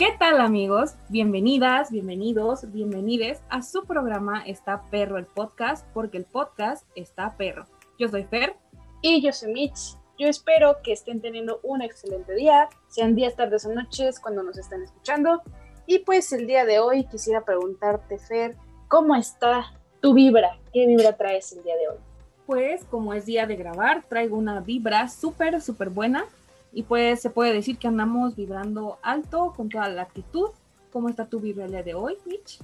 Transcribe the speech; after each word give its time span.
¿Qué 0.00 0.16
tal 0.18 0.40
amigos? 0.40 0.94
Bienvenidas, 1.10 1.90
bienvenidos, 1.90 2.72
bienvenides 2.72 3.42
a 3.50 3.60
su 3.60 3.84
programa 3.84 4.42
Está 4.46 4.84
Perro 4.90 5.18
el 5.18 5.26
Podcast, 5.26 5.86
porque 5.92 6.16
el 6.16 6.24
podcast 6.24 6.86
está 6.94 7.36
perro. 7.36 7.66
Yo 7.98 8.08
soy 8.08 8.24
Fer. 8.24 8.56
Y 9.02 9.20
yo 9.20 9.30
soy 9.30 9.52
Mitch. 9.52 9.98
Yo 10.18 10.26
espero 10.26 10.78
que 10.82 10.92
estén 10.92 11.20
teniendo 11.20 11.60
un 11.62 11.82
excelente 11.82 12.34
día, 12.34 12.70
sean 12.88 13.14
días, 13.14 13.36
tardes 13.36 13.66
o 13.66 13.74
noches 13.74 14.18
cuando 14.18 14.42
nos 14.42 14.56
estén 14.56 14.82
escuchando. 14.82 15.42
Y 15.86 15.98
pues 15.98 16.32
el 16.32 16.46
día 16.46 16.64
de 16.64 16.78
hoy 16.78 17.04
quisiera 17.04 17.44
preguntarte, 17.44 18.18
Fer, 18.18 18.56
¿cómo 18.88 19.14
está 19.16 19.74
tu 20.00 20.14
vibra? 20.14 20.58
¿Qué 20.72 20.86
vibra 20.86 21.14
traes 21.18 21.52
el 21.52 21.62
día 21.62 21.76
de 21.76 21.88
hoy? 21.88 21.98
Pues 22.46 22.86
como 22.86 23.12
es 23.12 23.26
día 23.26 23.44
de 23.44 23.56
grabar, 23.56 24.02
traigo 24.08 24.38
una 24.38 24.60
vibra 24.60 25.08
súper, 25.08 25.60
súper 25.60 25.90
buena. 25.90 26.24
Y 26.72 26.84
pues 26.84 27.20
se 27.20 27.30
puede 27.30 27.52
decir 27.52 27.78
que 27.78 27.88
andamos 27.88 28.36
vibrando 28.36 28.98
alto 29.02 29.52
con 29.56 29.68
toda 29.68 29.88
la 29.88 30.02
actitud. 30.02 30.50
¿Cómo 30.92 31.08
está 31.08 31.26
tu 31.26 31.40
vibra 31.40 31.64
el 31.64 31.72
día 31.72 31.82
de 31.82 31.94
hoy, 31.94 32.16
Mitch? 32.26 32.60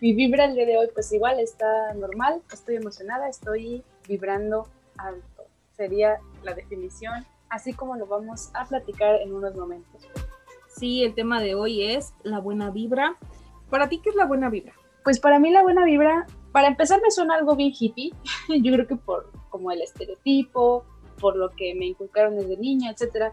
Mi 0.00 0.12
vibra 0.12 0.44
el 0.44 0.54
día 0.54 0.66
de 0.66 0.76
hoy 0.76 0.88
pues 0.92 1.12
igual 1.12 1.38
está 1.40 1.94
normal, 1.94 2.42
estoy 2.52 2.76
emocionada, 2.76 3.28
estoy 3.28 3.84
vibrando 4.08 4.66
alto 4.96 5.34
sería 5.76 6.18
la 6.42 6.54
definición, 6.54 7.24
así 7.48 7.72
como 7.72 7.96
lo 7.96 8.06
vamos 8.06 8.50
a 8.54 8.64
platicar 8.64 9.20
en 9.20 9.34
unos 9.34 9.54
momentos. 9.54 10.02
Sí, 10.68 11.04
el 11.04 11.14
tema 11.14 11.40
de 11.40 11.54
hoy 11.54 11.84
es 11.84 12.14
la 12.22 12.40
buena 12.40 12.70
vibra. 12.70 13.16
¿Para 13.70 13.88
ti 13.88 13.98
qué 13.98 14.10
es 14.10 14.16
la 14.16 14.26
buena 14.26 14.50
vibra? 14.50 14.72
Pues 15.02 15.20
para 15.20 15.38
mí 15.38 15.50
la 15.50 15.62
buena 15.62 15.84
vibra, 15.84 16.26
para 16.52 16.68
empezar 16.68 17.00
me 17.02 17.10
suena 17.10 17.34
algo 17.34 17.56
bien 17.56 17.72
hippie, 17.78 18.12
yo 18.62 18.72
creo 18.72 18.86
que 18.86 18.96
por 18.96 19.30
como 19.50 19.70
el 19.70 19.82
estereotipo, 19.82 20.84
por 21.20 21.36
lo 21.36 21.50
que 21.50 21.74
me 21.74 21.86
inculcaron 21.86 22.36
desde 22.36 22.56
niña, 22.56 22.90
etcétera. 22.90 23.32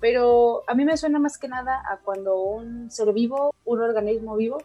Pero 0.00 0.62
a 0.66 0.74
mí 0.74 0.84
me 0.84 0.96
suena 0.96 1.18
más 1.18 1.38
que 1.38 1.48
nada 1.48 1.82
a 1.90 1.98
cuando 1.98 2.40
un 2.40 2.90
ser 2.90 3.12
vivo, 3.12 3.54
un 3.64 3.80
organismo 3.80 4.36
vivo, 4.36 4.58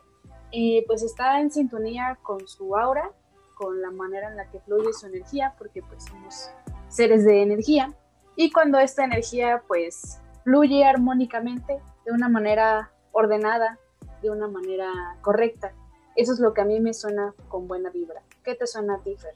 eh, 0.52 0.84
pues 0.88 1.04
está 1.04 1.42
en 1.42 1.52
sintonía 1.52 2.18
con 2.22 2.48
su 2.48 2.76
aura, 2.78 3.12
con 3.56 3.82
la 3.82 3.92
manera 3.92 4.30
en 4.30 4.38
la 4.38 4.50
que 4.50 4.60
fluye 4.60 4.94
su 4.94 5.08
energía, 5.08 5.54
porque 5.58 5.82
pues 5.82 6.06
somos 6.06 6.50
seres 6.88 7.26
de 7.26 7.42
energía 7.42 7.94
y 8.36 8.52
cuando 8.52 8.80
esta 8.80 9.04
energía 9.04 9.64
pues 9.68 10.22
fluye 10.44 10.86
armónicamente 10.86 11.80
de 12.06 12.12
una 12.12 12.30
manera 12.30 12.92
ordenada, 13.12 13.80
de 14.22 14.30
una 14.30 14.48
manera 14.48 15.18
correcta. 15.22 15.74
Eso 16.16 16.34
es 16.34 16.40
lo 16.40 16.54
que 16.54 16.62
a 16.62 16.66
mí 16.66 16.80
me 16.80 16.94
suena 16.94 17.34
con 17.50 17.68
buena 17.68 17.90
vibra. 17.90 18.22
¿Qué 18.44 18.56
te 18.56 18.68
suena 18.68 18.96
a 18.96 19.00
ti, 19.00 19.16
Fer? 19.16 19.34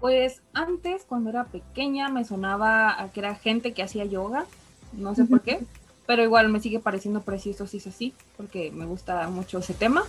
Pues 0.00 0.42
antes, 0.52 1.04
cuando 1.04 1.30
era 1.30 1.44
pequeña, 1.44 2.08
me 2.08 2.24
sonaba 2.24 3.00
a 3.00 3.10
que 3.10 3.20
era 3.20 3.34
gente 3.34 3.72
que 3.72 3.82
hacía 3.82 4.04
yoga, 4.04 4.44
no 4.96 5.14
sé 5.14 5.24
por 5.24 5.42
qué, 5.42 5.60
pero 6.06 6.22
igual 6.22 6.48
me 6.48 6.60
sigue 6.60 6.80
pareciendo 6.80 7.22
precioso 7.22 7.66
si 7.66 7.78
es 7.78 7.86
así, 7.86 8.14
porque 8.36 8.70
me 8.70 8.86
gusta 8.86 9.28
mucho 9.28 9.58
ese 9.58 9.74
tema. 9.74 10.04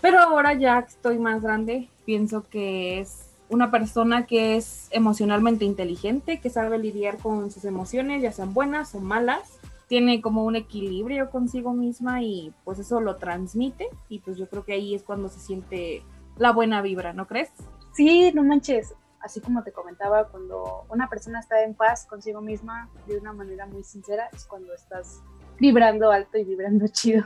Pero 0.00 0.18
ahora 0.18 0.52
ya 0.52 0.80
estoy 0.80 1.18
más 1.18 1.42
grande, 1.42 1.88
pienso 2.04 2.44
que 2.48 3.00
es 3.00 3.30
una 3.48 3.70
persona 3.70 4.26
que 4.26 4.56
es 4.56 4.88
emocionalmente 4.90 5.64
inteligente, 5.64 6.40
que 6.40 6.50
sabe 6.50 6.78
lidiar 6.78 7.18
con 7.18 7.50
sus 7.50 7.64
emociones, 7.64 8.22
ya 8.22 8.32
sean 8.32 8.52
buenas 8.52 8.94
o 8.94 9.00
malas, 9.00 9.58
tiene 9.88 10.20
como 10.20 10.44
un 10.44 10.56
equilibrio 10.56 11.30
consigo 11.30 11.72
misma 11.72 12.22
y 12.22 12.52
pues 12.64 12.78
eso 12.78 13.00
lo 13.00 13.16
transmite 13.16 13.88
y 14.08 14.18
pues 14.20 14.36
yo 14.36 14.48
creo 14.48 14.64
que 14.64 14.72
ahí 14.72 14.94
es 14.94 15.02
cuando 15.02 15.28
se 15.28 15.40
siente 15.40 16.02
la 16.36 16.52
buena 16.52 16.82
vibra, 16.82 17.12
¿no 17.12 17.26
crees? 17.26 17.50
Sí, 17.92 18.32
no 18.34 18.42
manches, 18.42 18.94
así 19.24 19.40
como 19.40 19.62
te 19.62 19.72
comentaba, 19.72 20.28
cuando 20.28 20.84
una 20.90 21.08
persona 21.08 21.40
está 21.40 21.62
en 21.64 21.74
paz 21.74 22.06
consigo 22.06 22.42
misma 22.42 22.90
de 23.06 23.18
una 23.18 23.32
manera 23.32 23.66
muy 23.66 23.82
sincera, 23.82 24.28
es 24.32 24.44
cuando 24.44 24.74
estás 24.74 25.22
vibrando 25.58 26.12
alto 26.12 26.36
y 26.36 26.44
vibrando 26.44 26.86
chido. 26.92 27.24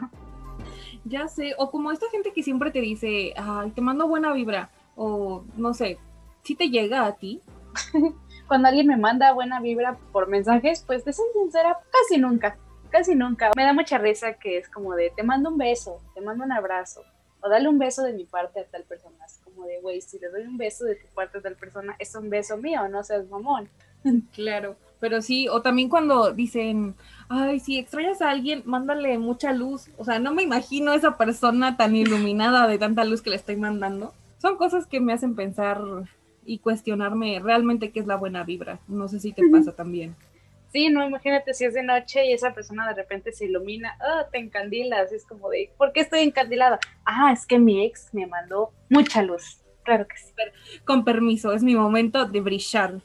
Ya 1.05 1.27
sé, 1.29 1.55
o 1.59 1.71
como 1.71 1.91
esta 1.91 2.09
gente 2.11 2.33
que 2.33 2.43
siempre 2.43 2.71
te 2.71 2.81
dice, 2.81 3.35
ay, 3.37 3.71
te 3.73 3.81
mando 3.81 4.07
buena 4.07 4.33
vibra, 4.33 4.71
o 4.95 5.45
no 5.57 5.75
sé, 5.75 5.99
si 6.43 6.55
te 6.55 6.71
llega 6.71 7.05
a 7.05 7.17
ti? 7.17 7.43
Cuando 8.48 8.69
alguien 8.69 8.87
me 8.87 8.97
manda 8.97 9.33
buena 9.33 9.61
vibra 9.61 9.98
por 10.13 10.29
mensajes, 10.29 10.83
pues 10.87 11.05
de 11.05 11.13
ser 11.13 11.27
sincera, 11.35 11.79
casi 11.91 12.20
nunca, 12.20 12.57
casi 12.91 13.14
nunca. 13.14 13.51
Me 13.57 13.64
da 13.64 13.73
mucha 13.73 13.98
risa 13.98 14.35
que 14.35 14.57
es 14.57 14.69
como 14.69 14.95
de, 14.95 15.11
te 15.11 15.23
mando 15.23 15.51
un 15.51 15.58
beso, 15.58 16.01
te 16.14 16.20
mando 16.20 16.45
un 16.45 16.53
abrazo, 16.53 17.03
o 17.41 17.49
dale 17.49 17.69
un 17.69 17.79
beso 17.79 18.03
de 18.03 18.13
mi 18.13 18.25
parte 18.25 18.61
a 18.61 18.65
tal 18.65 18.85
persona. 18.85 19.17
Es 19.27 19.41
como 19.45 19.67
de, 19.67 19.81
güey, 19.81 20.01
si 20.01 20.19
le 20.19 20.29
doy 20.29 20.43
un 20.43 20.57
beso 20.57 20.85
de 20.85 20.97
tu 20.97 21.07
parte 21.15 21.39
a 21.39 21.43
tal 21.43 21.57
persona, 21.57 21.97
es 21.99 22.15
un 22.15 22.31
beso 22.31 22.57
mío, 22.57 22.89
no 22.89 23.03
seas 23.05 23.29
mamón. 23.29 23.69
Claro, 24.33 24.77
pero 25.01 25.23
sí, 25.23 25.49
o 25.49 25.63
también 25.63 25.89
cuando 25.89 26.33
dicen, 26.33 26.95
ay, 27.29 27.61
si 27.61 27.79
extrañas 27.79 28.21
a 28.21 28.31
alguien, 28.31 28.63
mándale 28.65 29.19
mucha 29.19 29.53
luz. 29.53 29.89
O 29.97 30.05
sea, 30.05 30.19
no 30.19 30.33
me 30.33 30.43
imagino 30.43 30.93
esa 30.93 31.17
persona 31.17 31.77
tan 31.77 31.95
iluminada 31.95 32.67
de 32.67 32.79
tanta 32.79 33.05
luz 33.05 33.23
que 33.23 33.31
le 33.31 33.37
estoy 33.37 33.57
mandando. 33.57 34.13
Son 34.41 34.57
cosas 34.57 34.87
que 34.87 35.01
me 35.01 35.13
hacen 35.13 35.35
pensar 35.35 35.81
y 36.45 36.59
cuestionarme 36.59 37.41
realmente 37.41 37.91
qué 37.91 38.01
es 38.01 38.07
la 38.07 38.17
buena 38.17 38.45
vibra. 38.45 38.81
No 38.89 39.09
sé 39.09 39.20
si 39.20 39.33
te 39.33 39.43
pasa 39.51 39.73
también. 39.73 40.17
Sí, 40.73 40.90
no, 40.90 41.06
imagínate 41.06 41.55
si 41.55 41.64
es 41.64 41.74
de 41.74 41.83
noche 41.83 42.27
y 42.27 42.33
esa 42.33 42.52
persona 42.52 42.86
de 42.89 42.95
repente 42.95 43.33
se 43.33 43.46
ilumina, 43.46 43.96
ah, 44.01 44.27
te 44.30 44.39
encandilas, 44.39 45.12
es 45.12 45.24
como 45.24 45.48
de, 45.48 45.70
¿por 45.79 45.92
qué 45.92 46.01
estoy 46.01 46.20
encandilada? 46.20 46.79
Ah, 47.06 47.33
es 47.33 47.46
que 47.46 47.58
mi 47.58 47.84
ex 47.84 48.12
me 48.12 48.27
mandó 48.27 48.73
mucha 48.90 49.23
luz. 49.23 49.62
Claro 49.83 50.07
que 50.07 50.17
sí. 50.18 50.33
Con 50.84 51.05
permiso, 51.05 51.52
es 51.52 51.62
mi 51.62 51.74
momento 51.74 52.27
de 52.27 52.40
brillar. 52.40 53.01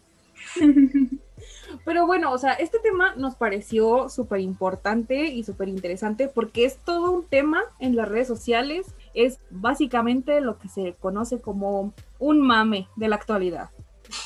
Pero 1.85 2.06
bueno, 2.06 2.31
o 2.31 2.38
sea, 2.38 2.53
este 2.53 2.79
tema 2.79 3.16
nos 3.16 3.35
pareció 3.35 4.09
súper 4.09 4.41
importante 4.41 5.25
y 5.25 5.44
súper 5.44 5.69
interesante 5.69 6.28
porque 6.28 6.66
es 6.66 6.78
todo 6.78 7.12
un 7.12 7.28
tema 7.28 7.63
en 7.79 7.96
las 7.96 8.07
redes 8.07 8.28
sociales 8.28 8.94
es 9.13 9.40
básicamente 9.50 10.40
lo 10.41 10.59
que 10.59 10.69
se 10.69 10.94
conoce 11.00 11.41
como 11.41 11.94
un 12.19 12.41
mame 12.41 12.88
de 12.96 13.07
la 13.07 13.16
actualidad. 13.16 13.69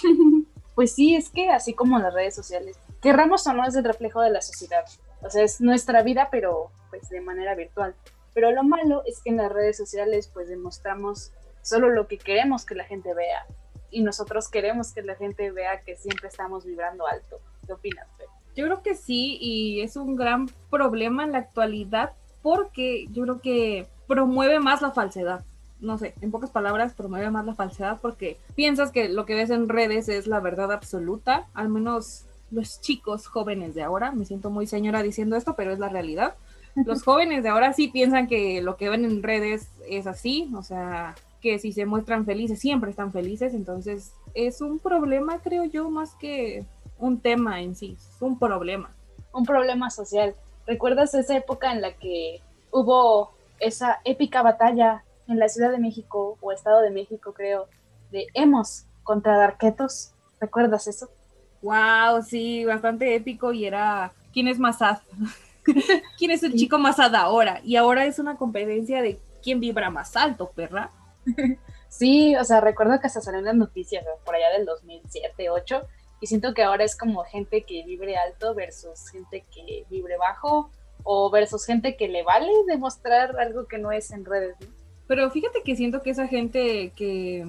Pues 0.78 0.92
sí, 0.92 1.16
es 1.16 1.32
que 1.32 1.50
así 1.50 1.74
como 1.74 1.98
las 1.98 2.14
redes 2.14 2.36
sociales, 2.36 2.78
querramos 3.02 3.46
o 3.48 3.54
no 3.54 3.66
es 3.66 3.76
el 3.76 3.84
reflejo 3.84 4.22
de 4.22 4.32
la 4.32 4.42
sociedad. 4.42 4.86
O 5.22 5.30
sea, 5.30 5.44
es 5.44 5.62
nuestra 5.62 6.04
vida, 6.04 6.30
pero 6.32 6.72
pues 6.90 7.10
de 7.10 7.22
manera 7.22 7.56
virtual. 7.56 7.96
Pero 8.34 8.52
lo 8.52 8.64
malo 8.64 9.04
es 9.06 9.22
que 9.22 9.30
en 9.30 9.38
las 9.38 9.52
redes 9.52 9.78
sociales 9.78 10.30
pues 10.34 10.48
demostramos 10.48 11.32
solo 11.62 11.90
lo 11.90 12.08
que 12.08 12.18
queremos 12.18 12.66
que 12.66 12.76
la 12.76 12.86
gente 12.86 13.14
vea. 13.14 13.46
Y 13.90 14.04
nosotros 14.04 14.50
queremos 14.50 14.94
que 14.94 15.02
la 15.02 15.16
gente 15.16 15.52
vea 15.52 15.82
que 15.82 15.96
siempre 15.96 16.28
estamos 16.28 16.66
vibrando 16.66 17.08
alto. 17.08 17.40
¿Qué 17.66 17.74
opinas, 17.74 18.08
Yo 18.56 18.66
creo 18.66 18.82
que 18.82 18.96
sí, 18.96 19.38
y 19.42 19.82
es 19.82 19.96
un 19.96 20.16
gran 20.16 20.50
problema 20.70 21.24
en 21.24 21.34
la 21.34 21.40
actualidad 21.40 22.14
porque 22.42 23.08
yo 23.12 23.24
creo 23.24 23.42
que 23.42 23.88
promueve 24.08 24.60
más 24.60 24.82
la 24.82 24.92
falsedad. 24.92 25.44
No 25.80 25.98
sé, 25.98 26.16
en 26.22 26.32
pocas 26.32 26.50
palabras, 26.50 26.94
promueve 26.94 27.30
más 27.30 27.46
la 27.46 27.54
falsedad 27.54 28.00
porque 28.02 28.38
piensas 28.56 28.92
que 28.92 29.10
lo 29.10 29.26
que 29.26 29.36
ves 29.36 29.50
en 29.50 29.70
redes 29.70 30.10
es 30.10 30.28
la 30.28 30.40
verdad 30.40 30.72
absoluta, 30.72 31.48
al 31.54 31.70
menos 31.70 32.26
los 32.52 32.82
chicos 32.82 33.28
jóvenes 33.28 33.76
de 33.76 33.84
ahora, 33.84 34.12
me 34.12 34.26
siento 34.26 34.50
muy 34.50 34.68
señora 34.68 35.04
diciendo 35.04 35.36
esto, 35.36 35.56
pero 35.56 35.72
es 35.72 35.80
la 35.80 35.90
realidad. 35.90 36.36
Los 36.76 37.04
jóvenes 37.04 37.44
de 37.44 37.50
ahora 37.50 37.74
sí 37.74 37.88
piensan 37.88 38.28
que 38.28 38.62
lo 38.62 38.78
que 38.78 38.90
ven 38.90 39.04
en 39.04 39.24
redes 39.24 39.70
es 39.90 40.06
así, 40.06 40.52
o 40.56 40.62
sea, 40.62 41.16
que 41.42 41.60
si 41.60 41.72
se 41.72 41.86
muestran 41.86 42.26
felices, 42.26 42.60
siempre 42.60 42.92
están 42.92 43.12
felices, 43.12 43.54
entonces 43.54 44.14
es 44.34 44.62
un 44.62 44.80
problema, 44.80 45.40
creo 45.40 45.66
yo, 45.66 45.90
más 45.90 46.14
que 46.16 46.66
un 47.00 47.20
tema 47.20 47.62
en 47.62 47.76
sí, 47.76 47.98
es 47.98 48.22
un 48.22 48.38
problema. 48.38 48.92
Un 49.34 49.46
problema 49.46 49.90
social. 49.90 50.36
¿Recuerdas 50.66 51.14
esa 51.14 51.36
época 51.36 51.72
en 51.72 51.82
la 51.82 51.94
que 51.94 52.42
hubo 52.72 53.32
esa 53.60 54.00
épica 54.04 54.42
batalla 54.42 55.04
en 55.28 55.40
la 55.40 55.50
Ciudad 55.50 55.72
de 55.72 55.80
México 55.80 56.38
o 56.42 56.52
Estado 56.52 56.82
de 56.82 56.92
México, 56.92 57.34
creo, 57.34 57.68
de 58.12 58.28
Hemos 58.34 58.86
contra 59.04 59.38
Darquetos. 59.38 60.12
¿Recuerdas 60.40 60.88
eso? 60.88 61.10
Wow, 61.62 62.22
sí, 62.22 62.66
bastante 62.66 63.16
épico 63.16 63.52
y 63.52 63.66
era 63.66 64.12
quién 64.34 64.48
es 64.48 64.60
más 64.60 64.78
sad. 64.80 65.00
¿Quién 66.18 66.32
es 66.32 66.44
el 66.44 66.54
chico 66.54 66.78
más 66.78 66.98
sad 66.98 67.14
ahora? 67.16 67.60
Y 67.64 67.76
ahora 67.76 68.06
es 68.06 68.20
una 68.20 68.38
competencia 68.38 69.02
de 69.02 69.20
quién 69.44 69.60
vibra 69.60 69.90
más 69.90 70.16
alto, 70.16 70.52
perra. 70.56 70.92
Sí, 71.90 72.36
o 72.36 72.44
sea, 72.44 72.60
recuerdo 72.62 73.00
que 73.00 73.08
hasta 73.08 73.22
salieron 73.22 73.46
las 73.46 73.56
noticias 73.56 74.06
por 74.26 74.36
allá 74.36 74.50
del 74.52 74.66
2007, 74.66 75.34
2008, 75.38 75.88
y 76.20 76.28
siento 76.28 76.54
que 76.54 76.64
ahora 76.64 76.84
es 76.84 76.98
como 76.98 77.24
gente 77.24 77.64
que 77.64 77.84
vibre 77.86 78.18
alto 78.18 78.54
versus 78.54 79.10
gente 79.10 79.46
que 79.54 79.86
vibre 79.90 80.18
bajo 80.18 80.70
o 81.04 81.30
versus 81.30 81.66
gente 81.66 81.96
que 81.96 82.08
le 82.08 82.24
vale 82.24 82.52
demostrar 82.68 83.40
algo 83.40 83.68
que 83.68 83.78
no 83.78 83.92
es 83.92 84.12
en 84.12 84.26
redes. 84.26 84.58
Pero 85.08 85.32
fíjate 85.32 85.64
que 85.64 85.76
siento 85.76 86.02
que 86.02 86.10
esa 86.10 86.28
gente 86.28 86.92
que, 86.96 87.48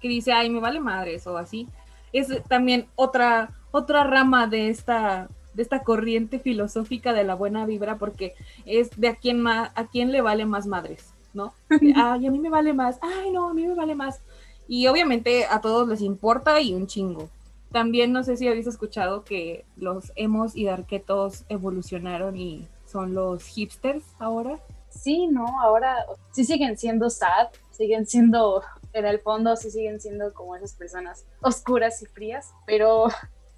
que 0.00 0.08
dice, 0.08 0.32
ay, 0.32 0.48
me 0.48 0.60
vale 0.60 0.80
madres 0.80 1.26
o 1.26 1.36
así, 1.36 1.68
es 2.12 2.28
también 2.48 2.86
otra, 2.94 3.50
otra 3.70 4.04
rama 4.04 4.46
de 4.46 4.68
esta, 4.68 5.28
de 5.54 5.62
esta 5.62 5.82
corriente 5.82 6.38
filosófica 6.38 7.12
de 7.12 7.24
la 7.24 7.34
buena 7.34 7.66
vibra, 7.66 7.96
porque 7.96 8.34
es 8.64 8.90
de 8.98 9.08
a 9.08 9.16
quién, 9.16 9.40
más, 9.40 9.70
a 9.74 9.86
quién 9.86 10.12
le 10.12 10.20
vale 10.20 10.44
más 10.46 10.66
madres, 10.66 11.12
¿no? 11.34 11.52
ay, 11.96 12.26
a 12.26 12.30
mí 12.30 12.38
me 12.38 12.50
vale 12.50 12.72
más, 12.72 12.98
ay, 13.02 13.30
no, 13.30 13.48
a 13.50 13.54
mí 13.54 13.66
me 13.66 13.74
vale 13.74 13.94
más. 13.94 14.20
Y 14.68 14.86
obviamente 14.88 15.46
a 15.46 15.60
todos 15.60 15.88
les 15.88 16.00
importa 16.00 16.60
y 16.60 16.74
un 16.74 16.86
chingo. 16.86 17.28
También 17.72 18.12
no 18.12 18.22
sé 18.22 18.36
si 18.36 18.48
habéis 18.48 18.66
escuchado 18.66 19.24
que 19.24 19.64
los 19.76 20.12
emos 20.16 20.56
y 20.56 20.64
darquetos 20.64 21.44
evolucionaron 21.48 22.36
y 22.36 22.66
son 22.86 23.14
los 23.14 23.44
hipsters 23.44 24.04
ahora. 24.18 24.58
sí, 24.88 25.26
¿no? 25.26 25.60
Ahora 25.60 26.06
sí 26.32 26.44
siguen 26.44 26.78
siendo 26.78 27.10
sad, 27.10 27.48
siguen 27.70 28.06
siendo, 28.06 28.62
en 28.98 29.06
el 29.06 29.20
fondo 29.20 29.56
sí 29.56 29.70
siguen 29.70 30.00
siendo 30.00 30.32
como 30.32 30.56
esas 30.56 30.74
personas 30.74 31.26
oscuras 31.40 32.00
y 32.02 32.06
frías, 32.06 32.52
pero... 32.66 33.08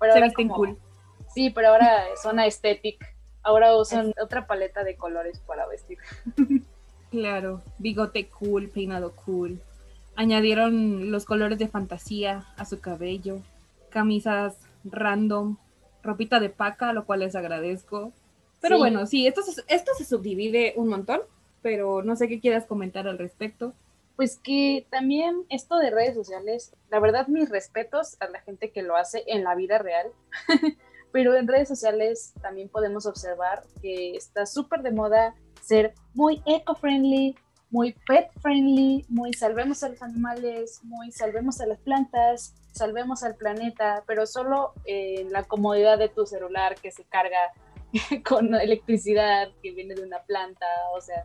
pero 0.01 0.15
Se 0.15 0.21
visten 0.21 0.49
cool. 0.49 0.79
Sí, 1.35 1.51
pero 1.51 1.69
ahora 1.69 2.05
son 2.21 2.39
aesthetic, 2.39 3.05
ahora 3.43 3.77
usan 3.77 4.13
otra 4.21 4.47
paleta 4.47 4.83
de 4.83 4.97
colores 4.97 5.41
para 5.41 5.67
vestir. 5.67 5.99
Claro, 7.11 7.63
bigote 7.79 8.29
cool, 8.29 8.69
peinado 8.69 9.13
cool. 9.13 9.61
Añadieron 10.15 11.11
los 11.11 11.25
colores 11.25 11.59
de 11.59 11.69
fantasía 11.69 12.45
a 12.57 12.65
su 12.65 12.81
cabello, 12.81 13.39
camisas 13.89 14.57
random, 14.85 15.57
ropita 16.03 16.41
de 16.41 16.51
paca, 16.51 16.93
lo 16.93 17.07
cual 17.07 17.21
les 17.21 17.35
agradezco. 17.35 18.13
Pero 18.61 18.79
bueno, 18.79 19.07
sí, 19.07 19.27
esto 19.27 19.43
se, 19.43 19.63
esto 19.69 19.93
se 19.97 20.05
subdivide 20.05 20.75
un 20.77 20.89
montón, 20.89 21.21
pero 21.63 22.03
no 22.03 22.17
sé 22.17 22.29
qué 22.29 22.41
quieras 22.41 22.67
comentar 22.67 23.07
al 23.07 23.19
respecto. 23.19 23.73
Pues 24.19 24.37
que 24.37 24.85
también 24.91 25.47
esto 25.49 25.77
de 25.79 25.91
redes 25.91 26.17
sociales, 26.17 26.75
la 26.91 26.99
verdad 26.99 27.29
mis 27.29 27.49
respetos 27.51 28.17
a 28.19 28.27
la 28.27 28.41
gente 28.41 28.73
que 28.73 28.83
lo 28.83 28.97
hace 28.97 29.23
en 29.29 29.45
la 29.45 29.55
vida 29.55 29.79
real, 29.79 30.11
pero 31.13 31.37
en 31.37 31.47
redes 31.47 31.69
sociales 31.69 32.35
también 32.43 32.69
podemos 32.69 33.07
observar 33.07 33.63
que 33.81 34.17
está 34.17 34.45
súper 34.45 34.83
de 34.83 34.91
moda 34.91 35.37
ser 35.63 35.95
muy 36.15 36.43
eco-friendly, 36.47 37.37
muy 37.71 37.95
pet-friendly, 38.09 39.07
muy 39.09 39.35
salvemos 39.35 39.85
a 39.85 39.91
los 39.91 40.03
animales, 40.03 40.81
muy 40.83 41.13
salvemos 41.13 41.61
a 41.61 41.67
las 41.67 41.79
plantas, 41.79 42.57
salvemos 42.73 43.23
al 43.23 43.37
planeta, 43.37 44.03
pero 44.09 44.27
solo 44.27 44.73
en 44.85 45.31
la 45.31 45.45
comodidad 45.45 45.97
de 45.97 46.09
tu 46.09 46.27
celular 46.27 46.75
que 46.75 46.91
se 46.91 47.05
carga 47.05 47.53
con 48.29 48.53
electricidad 48.57 49.51
que 49.63 49.71
viene 49.71 49.95
de 49.95 50.03
una 50.03 50.25
planta, 50.25 50.67
o 50.93 51.01
sea. 51.01 51.23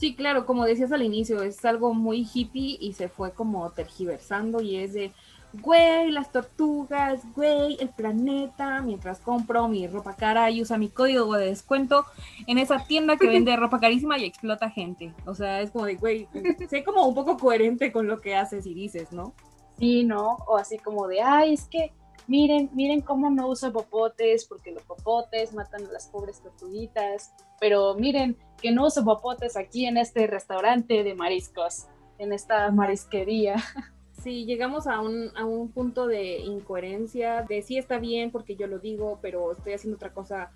Sí, 0.00 0.14
claro, 0.14 0.46
como 0.46 0.64
decías 0.64 0.92
al 0.92 1.02
inicio, 1.02 1.42
es 1.42 1.62
algo 1.66 1.92
muy 1.92 2.26
hippie 2.32 2.78
y 2.80 2.94
se 2.94 3.10
fue 3.10 3.32
como 3.32 3.68
tergiversando 3.72 4.62
y 4.62 4.76
es 4.76 4.94
de, 4.94 5.12
güey, 5.52 6.10
las 6.10 6.32
tortugas, 6.32 7.20
güey, 7.34 7.76
el 7.80 7.90
planeta, 7.90 8.80
mientras 8.80 9.20
compro 9.20 9.68
mi 9.68 9.86
ropa 9.86 10.16
cara 10.16 10.50
y 10.50 10.62
usa 10.62 10.78
mi 10.78 10.88
código 10.88 11.34
de 11.34 11.48
descuento 11.48 12.06
en 12.46 12.56
esa 12.56 12.78
tienda 12.78 13.18
que 13.18 13.26
vende 13.28 13.54
ropa 13.56 13.78
carísima 13.78 14.16
y 14.16 14.24
explota 14.24 14.70
gente. 14.70 15.12
O 15.26 15.34
sea, 15.34 15.60
es 15.60 15.70
como 15.70 15.84
de, 15.84 15.96
güey, 15.96 16.26
sé 16.70 16.82
como 16.82 17.06
un 17.06 17.14
poco 17.14 17.36
coherente 17.36 17.92
con 17.92 18.06
lo 18.06 18.22
que 18.22 18.34
haces 18.34 18.64
y 18.64 18.72
dices, 18.72 19.12
¿no? 19.12 19.34
Sí, 19.78 20.04
¿no? 20.04 20.36
O 20.46 20.56
así 20.56 20.78
como 20.78 21.08
de, 21.08 21.20
ay, 21.20 21.52
es 21.52 21.66
que 21.66 21.92
miren, 22.26 22.70
miren 22.72 23.00
cómo 23.00 23.30
no 23.30 23.48
uso 23.48 23.72
popotes, 23.72 24.44
porque 24.46 24.72
los 24.72 24.82
popotes 24.82 25.52
matan 25.52 25.86
a 25.86 25.92
las 25.92 26.08
pobres 26.08 26.40
tortuguitas, 26.42 27.32
pero 27.60 27.94
miren 27.94 28.36
que 28.60 28.72
no 28.72 28.86
uso 28.86 29.04
popotes 29.04 29.56
aquí 29.56 29.86
en 29.86 29.96
este 29.96 30.26
restaurante 30.26 31.02
de 31.02 31.14
mariscos, 31.14 31.86
en 32.18 32.32
esta 32.32 32.70
marisquería. 32.70 33.56
Sí, 34.22 34.44
llegamos 34.44 34.86
a 34.86 35.00
un, 35.00 35.30
a 35.34 35.46
un 35.46 35.72
punto 35.72 36.06
de 36.06 36.40
incoherencia, 36.40 37.42
de 37.42 37.62
sí 37.62 37.78
está 37.78 37.98
bien 37.98 38.30
porque 38.30 38.54
yo 38.54 38.66
lo 38.66 38.78
digo, 38.78 39.18
pero 39.22 39.52
estoy 39.52 39.72
haciendo 39.72 39.96
otra 39.96 40.12
cosa 40.12 40.52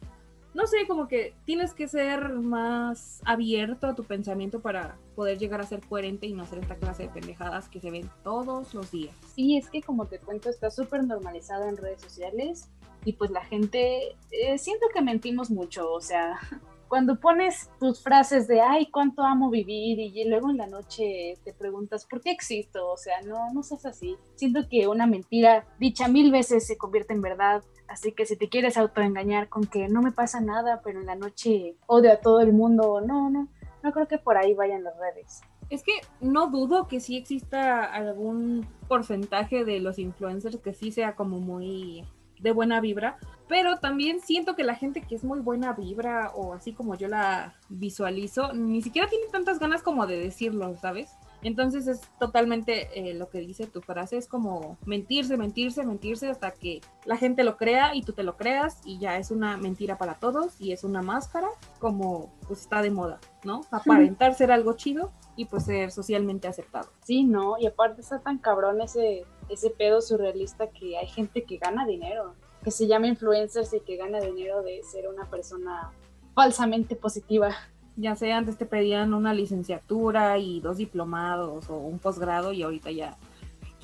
no 0.55 0.67
sé, 0.67 0.87
como 0.87 1.09
que 1.09 1.35
tienes 1.45 1.75
que 1.75 1.89
ser 1.89 2.35
más 2.35 3.21
abierto 3.25 3.87
a 3.89 3.95
tu 3.95 4.05
pensamiento 4.05 4.61
para 4.61 4.97
poder 5.17 5.39
llegar 5.39 5.61
a 5.61 5.67
ser 5.67 5.81
coherente 5.81 6.27
y 6.27 6.33
no 6.33 6.45
hacer 6.45 6.61
esta 6.61 6.77
clase 6.77 7.05
de 7.05 7.09
pendejadas 7.09 7.69
que 7.69 7.81
se 7.81 7.91
ven 7.91 8.09
todos 8.23 8.73
los 8.73 8.91
días. 8.91 9.15
Sí, 9.35 9.57
es 9.57 9.69
que 9.69 9.83
como 9.83 10.07
te 10.07 10.19
cuento, 10.19 10.49
está 10.49 10.71
súper 10.71 11.05
normalizado 11.05 11.69
en 11.69 11.77
redes 11.77 12.01
sociales 12.01 12.71
y 13.05 13.15
pues 13.15 13.31
la 13.31 13.45
gente, 13.45 14.17
eh, 14.31 14.59
siento 14.59 14.87
que 14.95 15.03
mentimos 15.03 15.51
mucho, 15.51 15.93
o 15.93 16.01
sea, 16.01 16.39
cuando 16.89 17.19
pones 17.19 17.71
tus 17.81 18.01
frases 18.01 18.47
de, 18.47 18.61
ay, 18.61 18.87
cuánto 18.87 19.23
amo 19.23 19.51
vivir 19.51 19.99
y 19.99 20.25
luego 20.29 20.51
en 20.51 20.59
la 20.59 20.67
noche 20.67 21.37
te 21.45 21.53
preguntas, 21.53 22.07
¿por 22.07 22.21
qué 22.21 22.31
existo? 22.31 22.89
O 22.89 22.97
sea, 22.97 23.21
no, 23.23 23.53
no 23.53 23.63
seas 23.63 23.85
así. 23.87 24.17
Siento 24.37 24.69
que 24.71 24.87
una 24.87 25.07
mentira 25.07 25.67
dicha 25.81 26.07
mil 26.09 26.31
veces 26.31 26.67
se 26.67 26.77
convierte 26.77 27.13
en 27.13 27.23
verdad. 27.23 27.65
Así 27.95 28.11
que 28.11 28.27
si 28.27 28.35
te 28.35 28.49
quieres 28.49 28.77
autoengañar 28.77 29.49
con 29.49 29.67
que 29.67 29.87
no 29.87 30.03
me 30.03 30.11
pasa 30.11 30.41
nada, 30.41 30.81
pero 30.83 30.99
en 30.99 31.07
la 31.07 31.15
noche 31.15 31.77
odio 31.87 32.11
a 32.13 32.17
todo 32.17 32.41
el 32.41 32.53
mundo, 32.53 33.01
no, 33.01 33.31
no, 33.31 33.47
no 33.85 33.93
creo 33.93 34.09
que 34.09 34.19
por 34.19 34.37
ahí 34.37 34.53
vayan 34.53 34.83
las 34.83 34.99
redes. 34.99 35.43
Es 35.71 35.85
que 35.85 35.93
no 36.21 36.49
dudo 36.49 36.89
que 36.89 36.99
sí 36.99 37.17
exista 37.17 37.85
algún 37.85 38.67
porcentaje 38.89 39.65
de 39.65 39.79
los 39.79 40.01
influencers 40.01 40.57
que 40.57 40.75
sí 40.75 40.91
sea 40.91 41.15
como 41.15 41.39
muy 41.39 42.05
de 42.41 42.51
buena 42.51 42.81
vibra, 42.81 43.17
pero 43.47 43.77
también 43.77 44.19
siento 44.21 44.57
que 44.57 44.65
la 44.65 44.75
gente 44.75 45.03
que 45.03 45.15
es 45.15 45.23
muy 45.23 45.39
buena 45.39 45.73
vibra 45.73 46.33
o 46.35 46.53
así 46.53 46.73
como 46.73 46.97
yo 46.97 47.07
la 47.07 47.55
visualizo, 47.69 48.55
ni 48.55 48.83
siquiera 48.83 49.09
tiene 49.09 49.27
tantas 49.31 49.61
ganas 49.61 49.83
como 49.85 50.09
de 50.09 50.19
decirlo, 50.19 50.77
¿sabes? 50.79 51.13
Entonces 51.45 51.87
es 51.87 52.01
totalmente 52.19 52.89
eh, 52.99 53.15
lo 53.15 53.29
que 53.29 53.39
dice 53.39 53.67
tu 53.67 53.83
frase, 53.83 54.17
es 54.17 54.27
como 54.27 54.79
mentirse, 54.87 55.37
mentirse, 55.37 55.85
mentirse 55.85 56.29
hasta 56.29 56.53
que 56.53 56.81
la 57.05 57.19
gente 57.19 57.45
lo 57.45 57.59
crea 57.59 57.95
y 57.95 58.03
tú 58.03 58.15
te 58.15 58.23
lo 58.23 58.37
creas 58.37 58.81
y 58.85 58.99
ya 58.99 59.19
es 59.19 59.31
una 59.31 59.59
mentira 59.59 59.99
para 59.99 60.15
todos 60.15 60.59
y 60.59 60.73
es 60.73 60.85
una 60.85 61.03
máscara 61.03 61.49
como 61.79 62.35
pues 62.49 62.63
está 62.63 62.81
de 62.81 62.91
moda, 62.91 63.21
¿no? 63.45 63.61
Aparentar 63.71 64.35
ser 64.35 64.51
algo 64.51 64.73
chido 64.73 65.13
y 65.37 65.45
pues 65.45 65.67
ser 65.67 65.91
socialmente 65.91 66.49
aceptado. 66.49 66.89
Sí, 67.05 67.25
no, 67.25 67.59
y 67.59 67.67
aparte 67.67 68.01
está 68.01 68.21
tan 68.21 68.39
cabrón 68.39 68.81
ese, 68.81 69.27
ese 69.51 69.69
pedo 69.69 70.01
surrealista 70.01 70.71
que 70.71 70.97
hay 70.97 71.07
gente 71.07 71.45
que 71.45 71.59
gana 71.59 71.87
dinero, 71.87 72.35
que 72.63 72.71
se 72.71 72.87
llama 72.87 73.07
influencers 73.07 73.75
y 73.75 73.81
que 73.81 73.97
gana 73.97 74.19
dinero 74.19 74.63
de 74.63 74.83
ser 74.83 75.09
una 75.09 75.29
persona 75.29 75.93
falsamente 76.35 76.97
positiva. 76.97 77.55
Ya 77.97 78.17
sea 78.17 78.39
antes 78.39 78.59
te 78.59 78.67
pedían 78.67 79.15
una 79.15 79.33
licenciatura 79.33 80.39
y 80.39 80.61
dos 80.61 80.79
diplomados 80.79 81.71
o 81.71 81.77
un 81.77 81.99
posgrado 81.99 82.53
y 82.53 82.63
ahorita 82.63 82.91
ya 82.91 83.17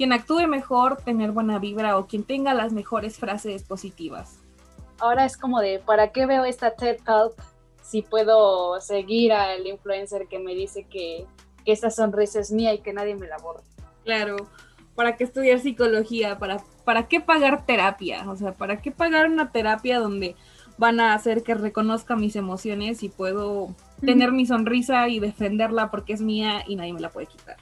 quien 0.00 0.14
actúe 0.14 0.48
mejor, 0.48 0.96
tener 0.96 1.30
buena 1.30 1.58
vibra 1.58 1.98
o 1.98 2.06
quien 2.06 2.24
tenga 2.24 2.54
las 2.54 2.72
mejores 2.72 3.18
frases 3.18 3.64
positivas. 3.64 4.38
Ahora 4.98 5.26
es 5.26 5.36
como 5.36 5.60
de, 5.60 5.78
¿para 5.78 6.10
qué 6.10 6.24
veo 6.24 6.46
esta 6.46 6.70
TED 6.70 7.02
Talk 7.04 7.34
si 7.82 8.00
puedo 8.00 8.80
seguir 8.80 9.34
al 9.34 9.66
influencer 9.66 10.26
que 10.26 10.38
me 10.38 10.54
dice 10.54 10.84
que, 10.84 11.26
que 11.66 11.72
esta 11.72 11.90
sonrisa 11.90 12.40
es 12.40 12.50
mía 12.50 12.72
y 12.72 12.78
que 12.78 12.94
nadie 12.94 13.14
me 13.14 13.26
la 13.26 13.36
borre? 13.36 13.60
Claro, 14.02 14.36
¿para 14.94 15.16
qué 15.16 15.24
estudiar 15.24 15.60
psicología? 15.60 16.38
¿Para, 16.38 16.64
¿Para 16.86 17.06
qué 17.06 17.20
pagar 17.20 17.66
terapia? 17.66 18.24
O 18.30 18.36
sea, 18.36 18.52
¿para 18.52 18.80
qué 18.80 18.90
pagar 18.92 19.28
una 19.28 19.52
terapia 19.52 19.98
donde 19.98 20.34
van 20.78 20.98
a 20.98 21.12
hacer 21.12 21.42
que 21.42 21.54
reconozca 21.54 22.16
mis 22.16 22.36
emociones 22.36 23.02
y 23.02 23.10
puedo 23.10 23.74
tener 24.00 24.32
mi 24.32 24.46
sonrisa 24.46 25.08
y 25.08 25.20
defenderla 25.20 25.90
porque 25.90 26.12
es 26.12 26.20
mía 26.20 26.62
y 26.66 26.76
nadie 26.76 26.92
me 26.92 27.00
la 27.00 27.10
puede 27.10 27.26
quitar. 27.26 27.56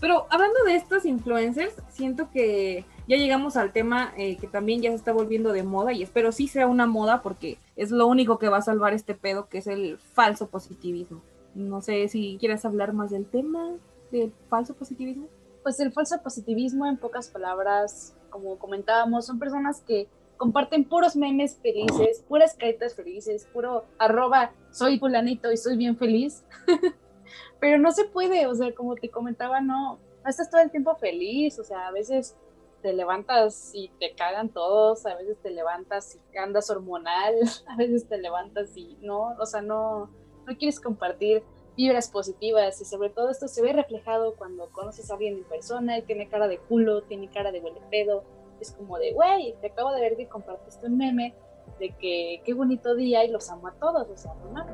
Pero 0.00 0.26
hablando 0.30 0.64
de 0.66 0.76
estos 0.76 1.04
influencers, 1.04 1.74
siento 1.88 2.30
que 2.30 2.84
ya 3.08 3.16
llegamos 3.16 3.56
al 3.56 3.72
tema 3.72 4.12
eh, 4.16 4.36
que 4.36 4.46
también 4.46 4.80
ya 4.80 4.90
se 4.90 4.96
está 4.96 5.12
volviendo 5.12 5.52
de 5.52 5.62
moda 5.62 5.92
y 5.92 6.02
espero 6.02 6.32
sí 6.32 6.48
sea 6.48 6.66
una 6.66 6.86
moda 6.86 7.22
porque 7.22 7.58
es 7.76 7.90
lo 7.90 8.06
único 8.06 8.38
que 8.38 8.48
va 8.48 8.58
a 8.58 8.62
salvar 8.62 8.94
este 8.94 9.14
pedo 9.14 9.48
que 9.48 9.58
es 9.58 9.66
el 9.66 9.98
falso 9.98 10.48
positivismo. 10.48 11.22
No 11.54 11.82
sé 11.82 12.08
si 12.08 12.36
quieres 12.38 12.64
hablar 12.64 12.92
más 12.92 13.10
del 13.10 13.26
tema 13.26 13.72
del 14.10 14.32
falso 14.48 14.74
positivismo. 14.74 15.28
Pues 15.62 15.78
el 15.80 15.92
falso 15.92 16.20
positivismo, 16.22 16.86
en 16.86 16.96
pocas 16.96 17.28
palabras, 17.28 18.14
como 18.30 18.58
comentábamos, 18.58 19.26
son 19.26 19.38
personas 19.38 19.82
que 19.86 20.08
comparten 20.40 20.84
puros 20.84 21.16
memes 21.16 21.58
felices, 21.60 22.24
puras 22.26 22.54
caritas 22.54 22.94
felices, 22.94 23.46
puro 23.52 23.84
arroba 23.98 24.54
soy 24.70 24.98
fulanito 24.98 25.52
y 25.52 25.58
soy 25.58 25.76
bien 25.76 25.98
feliz. 25.98 26.46
Pero 27.60 27.76
no 27.76 27.92
se 27.92 28.06
puede, 28.06 28.46
o 28.46 28.54
sea, 28.54 28.74
como 28.74 28.94
te 28.94 29.10
comentaba, 29.10 29.60
no, 29.60 29.98
no 30.24 30.30
estás 30.30 30.50
todo 30.50 30.62
el 30.62 30.70
tiempo 30.70 30.96
feliz, 30.96 31.58
o 31.58 31.64
sea, 31.64 31.88
a 31.88 31.92
veces 31.92 32.38
te 32.80 32.94
levantas 32.94 33.72
y 33.74 33.90
te 34.00 34.14
cagan 34.14 34.48
todos, 34.48 35.04
a 35.04 35.14
veces 35.14 35.36
te 35.42 35.50
levantas 35.50 36.18
y 36.32 36.38
andas 36.38 36.70
hormonal, 36.70 37.34
a 37.66 37.76
veces 37.76 38.08
te 38.08 38.16
levantas 38.16 38.74
y 38.78 38.96
no, 39.02 39.36
o 39.38 39.44
sea, 39.44 39.60
no, 39.60 40.08
no 40.46 40.56
quieres 40.56 40.80
compartir 40.80 41.42
vibras 41.76 42.08
positivas 42.08 42.80
y 42.80 42.86
sobre 42.86 43.10
todo 43.10 43.28
esto 43.28 43.46
se 43.46 43.60
ve 43.60 43.74
reflejado 43.74 44.36
cuando 44.36 44.70
conoces 44.70 45.10
a 45.10 45.14
alguien 45.14 45.34
en 45.34 45.44
persona 45.44 45.98
y 45.98 46.02
tiene 46.02 46.30
cara 46.30 46.48
de 46.48 46.56
culo, 46.56 47.02
tiene 47.02 47.28
cara 47.28 47.52
de 47.52 47.60
huele 47.60 47.82
pedo, 47.90 48.24
es 48.64 48.72
como 48.72 48.98
de, 48.98 49.12
güey, 49.12 49.54
te 49.60 49.68
acabo 49.68 49.92
de 49.92 50.00
ver 50.00 50.16
que 50.16 50.28
compartiste 50.28 50.86
un 50.86 50.96
meme 50.96 51.34
de 51.78 51.90
que 51.90 52.42
qué 52.44 52.54
bonito 52.54 52.94
día 52.94 53.24
y 53.24 53.30
los 53.30 53.50
amo 53.50 53.68
a 53.68 53.72
todos, 53.72 54.08
o 54.08 54.16
sea, 54.16 54.32
no 54.34 54.64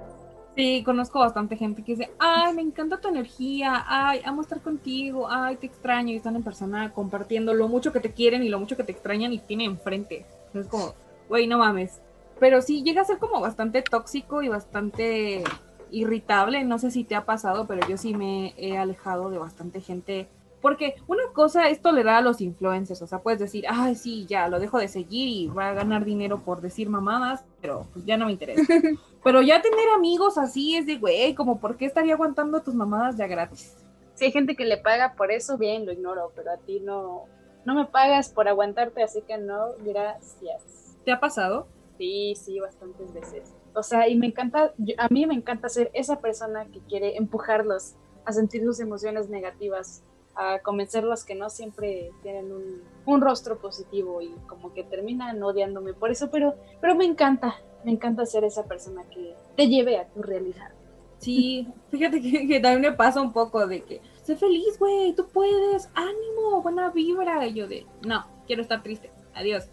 Sí, 0.57 0.83
conozco 0.85 1.19
bastante 1.19 1.57
gente 1.57 1.85
que 1.85 1.97
dice, 1.97 2.11
ay, 2.19 2.55
me 2.55 2.63
encanta 2.63 2.99
tu 2.99 3.09
energía, 3.09 3.85
ay, 3.87 4.23
amo 4.25 4.41
estar 4.41 4.63
contigo, 4.63 5.29
ay, 5.31 5.57
te 5.57 5.67
extraño, 5.67 6.15
y 6.15 6.17
están 6.17 6.35
en 6.35 6.43
persona 6.43 6.95
compartiendo 6.95 7.53
lo 7.53 7.69
mucho 7.69 7.93
que 7.93 8.01
te 8.01 8.15
quieren 8.15 8.43
y 8.43 8.49
lo 8.49 8.59
mucho 8.59 8.75
que 8.75 8.83
te 8.83 8.93
extrañan 8.93 9.35
y 9.35 9.39
tienen 9.39 9.73
enfrente. 9.73 10.25
Es 10.55 10.67
como, 10.67 10.95
güey, 11.29 11.47
no 11.47 11.59
mames. 11.59 12.01
Pero 12.41 12.63
sí 12.63 12.83
llega 12.83 13.03
a 13.03 13.05
ser 13.05 13.19
como 13.19 13.39
bastante 13.43 13.83
tóxico 13.83 14.41
y 14.41 14.49
bastante 14.49 15.45
irritable, 15.91 16.65
no 16.65 16.79
sé 16.79 16.91
si 16.91 17.05
te 17.05 17.15
ha 17.15 17.27
pasado, 17.27 17.67
pero 17.67 17.87
yo 17.87 17.99
sí 17.99 18.15
me 18.15 18.55
he 18.57 18.79
alejado 18.79 19.29
de 19.29 19.37
bastante 19.37 19.83
gente 19.83 20.27
porque 20.67 20.97
una 21.07 21.23
cosa 21.33 21.69
es 21.69 21.81
tolerar 21.81 22.17
a 22.17 22.21
los 22.23 22.41
influencers, 22.41 23.01
o 23.01 23.07
sea, 23.07 23.21
puedes 23.21 23.39
decir, 23.39 23.67
ay, 23.69 23.95
sí, 23.95 24.27
ya 24.27 24.49
lo 24.49 24.59
dejo 24.59 24.81
de 24.81 24.89
seguir 24.89 25.29
y 25.29 25.47
va 25.47 25.69
a 25.69 25.75
ganar 25.75 26.05
dinero 26.05 26.43
por 26.43 26.61
decir 26.61 26.89
mamadas, 26.89 27.45
pero 27.61 27.87
pues 27.93 28.05
ya 28.05 28.17
no 28.17 28.27
me 28.27 28.33
interesa. 28.33 28.65
Pero 29.23 29.43
ya 29.43 29.63
tener 29.63 29.89
amigos 29.95 30.39
así 30.39 30.77
es 30.77 30.85
de, 30.87 30.97
güey, 30.97 31.37
como, 31.37 31.61
¿por 31.61 31.77
qué 31.77 31.85
estaría 31.85 32.15
aguantando 32.15 32.63
tus 32.63 32.75
mamadas 32.75 33.17
ya 33.17 33.29
gratis? 33.29 33.77
Si 34.15 34.25
hay 34.25 34.33
gente 34.33 34.57
que 34.57 34.65
le 34.65 34.77
paga 34.77 35.15
por 35.15 35.31
eso, 35.31 35.57
bien, 35.57 35.87
lo 35.87 35.93
ignoro, 35.93 36.33
pero 36.35 36.51
a 36.51 36.57
ti 36.57 36.81
no, 36.81 37.27
no 37.65 37.77
me 37.77 37.85
pagas 37.85 38.31
por 38.31 38.49
aguantarte, 38.49 39.05
así 39.05 39.23
que 39.23 39.39
no, 39.39 39.69
gracias. 39.85 40.97
¿Te 41.05 41.13
ha 41.13 41.21
pasado? 41.21 41.69
Sí, 41.97 42.35
sí, 42.35 42.59
bastantes 42.59 43.15
veces. 43.15 43.55
O 43.73 43.85
sea, 43.85 44.09
y 44.09 44.17
me 44.17 44.27
encanta, 44.27 44.75
a 44.99 45.09
mí 45.11 45.27
me 45.27 45.35
encanta 45.35 45.69
ser 45.69 45.93
esa 45.95 46.19
persona 46.19 46.67
que 46.67 46.81
quiere 46.81 47.17
empujarlos 47.17 47.95
a 48.25 48.33
sentir 48.33 48.65
sus 48.65 48.81
emociones 48.81 49.29
negativas, 49.29 50.03
a 50.37 50.59
convencerlos 50.61 51.25
que 51.25 51.35
no 51.35 51.49
siempre 51.51 52.11
tienen 52.23 52.53
un, 52.53 52.83
un, 53.07 53.21
rostro 53.21 53.59
positivo 53.59 54.21
y 54.21 54.31
como 54.47 54.75
que 54.75 54.85
terminan 54.85 55.43
odiándome 55.43 55.95
por 55.95 56.11
eso, 56.11 56.31
pero, 56.31 56.55
pero 56.81 56.95
me 56.95 57.07
encanta, 57.07 57.57
me 57.85 57.93
encanta 57.93 58.27
ser 58.27 58.45
esa 58.45 58.65
persona 58.65 59.05
que 59.05 59.35
te 59.57 59.69
lleve 59.69 59.99
a 59.99 60.07
tu 60.09 60.23
realidad. 60.23 60.71
Sí, 61.19 61.67
fíjate 61.91 62.21
que, 62.21 62.61
también 62.61 62.81
me 62.81 62.93
pasa 62.93 63.21
un 63.21 63.33
poco 63.33 63.67
de 63.67 63.83
que, 63.83 64.01
sé 64.23 64.37
feliz, 64.37 64.79
güey, 64.79 65.15
tú 65.15 65.27
puedes, 65.29 65.89
ánimo, 65.95 66.63
buena 66.63 66.91
vibra. 66.91 67.47
Y 67.47 67.55
yo 67.55 67.67
de, 67.67 67.87
no, 68.03 68.27
quiero 68.47 68.63
estar 68.63 68.83
triste, 68.83 69.11
adiós. 69.35 69.69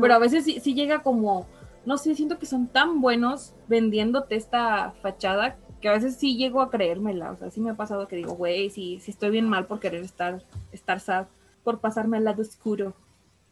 Pero 0.00 0.14
a 0.14 0.18
veces 0.18 0.44
sí, 0.44 0.60
sí 0.60 0.74
llega 0.74 1.02
como, 1.02 1.46
no 1.86 1.96
sé, 1.96 2.14
siento 2.14 2.38
que 2.38 2.46
son 2.46 2.68
tan 2.68 3.00
buenos 3.00 3.54
vendiéndote 3.68 4.36
esta 4.36 4.92
fachada 5.02 5.56
que 5.80 5.88
a 5.88 5.92
veces 5.92 6.16
sí 6.16 6.36
llego 6.36 6.60
a 6.60 6.70
creérmela. 6.70 7.32
O 7.32 7.36
sea, 7.36 7.50
sí 7.50 7.60
me 7.60 7.70
ha 7.70 7.74
pasado 7.74 8.06
que 8.06 8.16
digo, 8.16 8.34
güey, 8.34 8.70
sí, 8.70 9.00
sí 9.00 9.10
estoy 9.10 9.30
bien 9.30 9.48
mal 9.48 9.66
por 9.66 9.80
querer 9.80 10.02
estar, 10.02 10.42
estar 10.72 11.00
sad, 11.00 11.26
por 11.64 11.80
pasarme 11.80 12.18
al 12.18 12.24
lado 12.24 12.42
oscuro. 12.42 12.94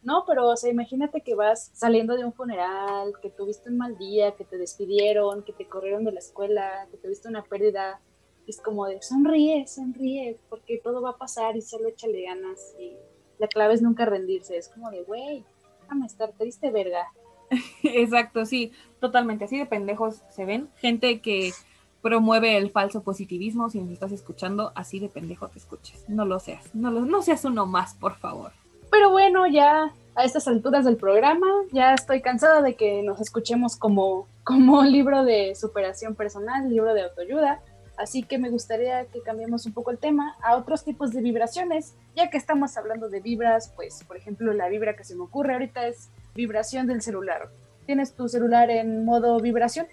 No, 0.03 0.25
pero 0.27 0.47
o 0.47 0.57
sea, 0.57 0.71
imagínate 0.71 1.23
que 1.23 1.35
vas 1.35 1.71
saliendo 1.75 2.17
de 2.17 2.25
un 2.25 2.33
funeral, 2.33 3.15
que 3.21 3.31
tuviste 3.31 3.69
un 3.69 3.79
mal 3.79 3.99
día, 3.99 4.33
que 4.37 4.45
te 4.45 4.57
despidieron, 4.57 5.43
que 5.43 5.53
te 5.53 5.67
corrieron 5.67 6.05
de 6.05 6.13
la 6.13 6.21
escuela, 6.21 6.87
que 6.91 6.97
tuviste 6.99 7.29
una 7.29 7.43
pérdida. 7.43 8.01
Es 8.47 8.61
como 8.61 8.87
de 8.87 9.03
sonríe, 9.03 9.67
sonríe, 9.67 10.39
porque 10.49 10.81
todo 10.83 11.03
va 11.03 11.11
a 11.11 11.19
pasar 11.19 11.57
y 11.57 11.63
solo 11.63 11.89
échale 11.89 12.23
ganas. 12.23 12.75
Y 12.79 12.97
la 13.39 13.49
clave 13.49 13.75
es 13.75 13.83
nunca 13.83 14.07
rendirse. 14.07 14.57
Es 14.57 14.69
como 14.69 14.91
de, 14.91 15.03
güey, 15.03 15.45
déjame 15.83 16.07
estar 16.07 16.33
triste, 16.33 16.71
verga. 16.71 17.07
Exacto, 17.83 18.47
sí, 18.47 18.73
totalmente. 19.01 19.45
Así 19.45 19.59
de 19.59 19.67
pendejos 19.67 20.23
se 20.31 20.45
ven. 20.45 20.71
Gente 20.77 21.21
que 21.21 21.53
promueve 22.02 22.57
el 22.57 22.71
falso 22.71 23.02
positivismo. 23.02 23.71
Si 23.71 23.81
nos 23.81 23.90
estás 23.90 24.12
escuchando, 24.12 24.73
así 24.75 25.00
de 25.00 25.09
pendejo 25.09 25.49
te 25.49 25.59
escuches. 25.59 26.05
No 26.09 26.25
lo 26.25 26.38
seas. 26.40 26.75
No, 26.75 26.90
lo, 26.90 27.00
no 27.00 27.23
seas 27.23 27.45
uno 27.45 27.67
más, 27.67 27.95
por 27.95 28.17
favor. 28.17 28.52
Pero 28.90 29.11
bueno, 29.11 29.47
ya 29.47 29.93
a 30.14 30.25
estas 30.25 30.49
alturas 30.49 30.85
del 30.85 30.97
programa, 30.97 31.47
ya 31.73 31.95
estoy 31.95 32.21
cansada 32.21 32.61
de 32.62 32.75
que 32.75 33.02
nos 33.02 33.21
escuchemos 33.21 33.76
como, 33.76 34.26
como 34.43 34.83
libro 34.85 35.25
de 35.25 35.55
superación 35.55 36.14
personal, 36.14 36.69
libro 36.69 36.95
de 36.95 37.02
autoayuda. 37.02 37.61
Así 37.97 38.23
que 38.23 38.38
me 38.38 38.49
gustaría 38.49 39.07
que 39.07 39.21
cambiemos 39.23 39.67
un 39.67 39.73
poco 39.73 39.90
el 39.90 39.99
tema 39.99 40.37
a 40.43 40.57
otros 40.57 40.85
tipos 40.85 41.12
de 41.12 41.21
vibraciones, 41.21 41.95
ya 42.14 42.31
que 42.31 42.37
estamos 42.37 42.76
hablando 42.76 43.09
de 43.09 43.21
vibras, 43.21 43.73
pues 43.75 44.05
por 44.05 44.17
ejemplo 44.17 44.52
la 44.52 44.69
vibra 44.69 44.95
que 44.95 45.02
se 45.02 45.17
me 45.17 45.23
ocurre 45.23 45.55
ahorita 45.55 45.87
es 45.88 46.09
vibración 46.35 46.87
del 46.87 47.02
celular. 47.02 47.49
¿Tienes 47.87 48.14
tu 48.14 48.28
celular 48.28 48.71
en 48.71 49.05
modo 49.05 49.40
vibración? 49.40 49.88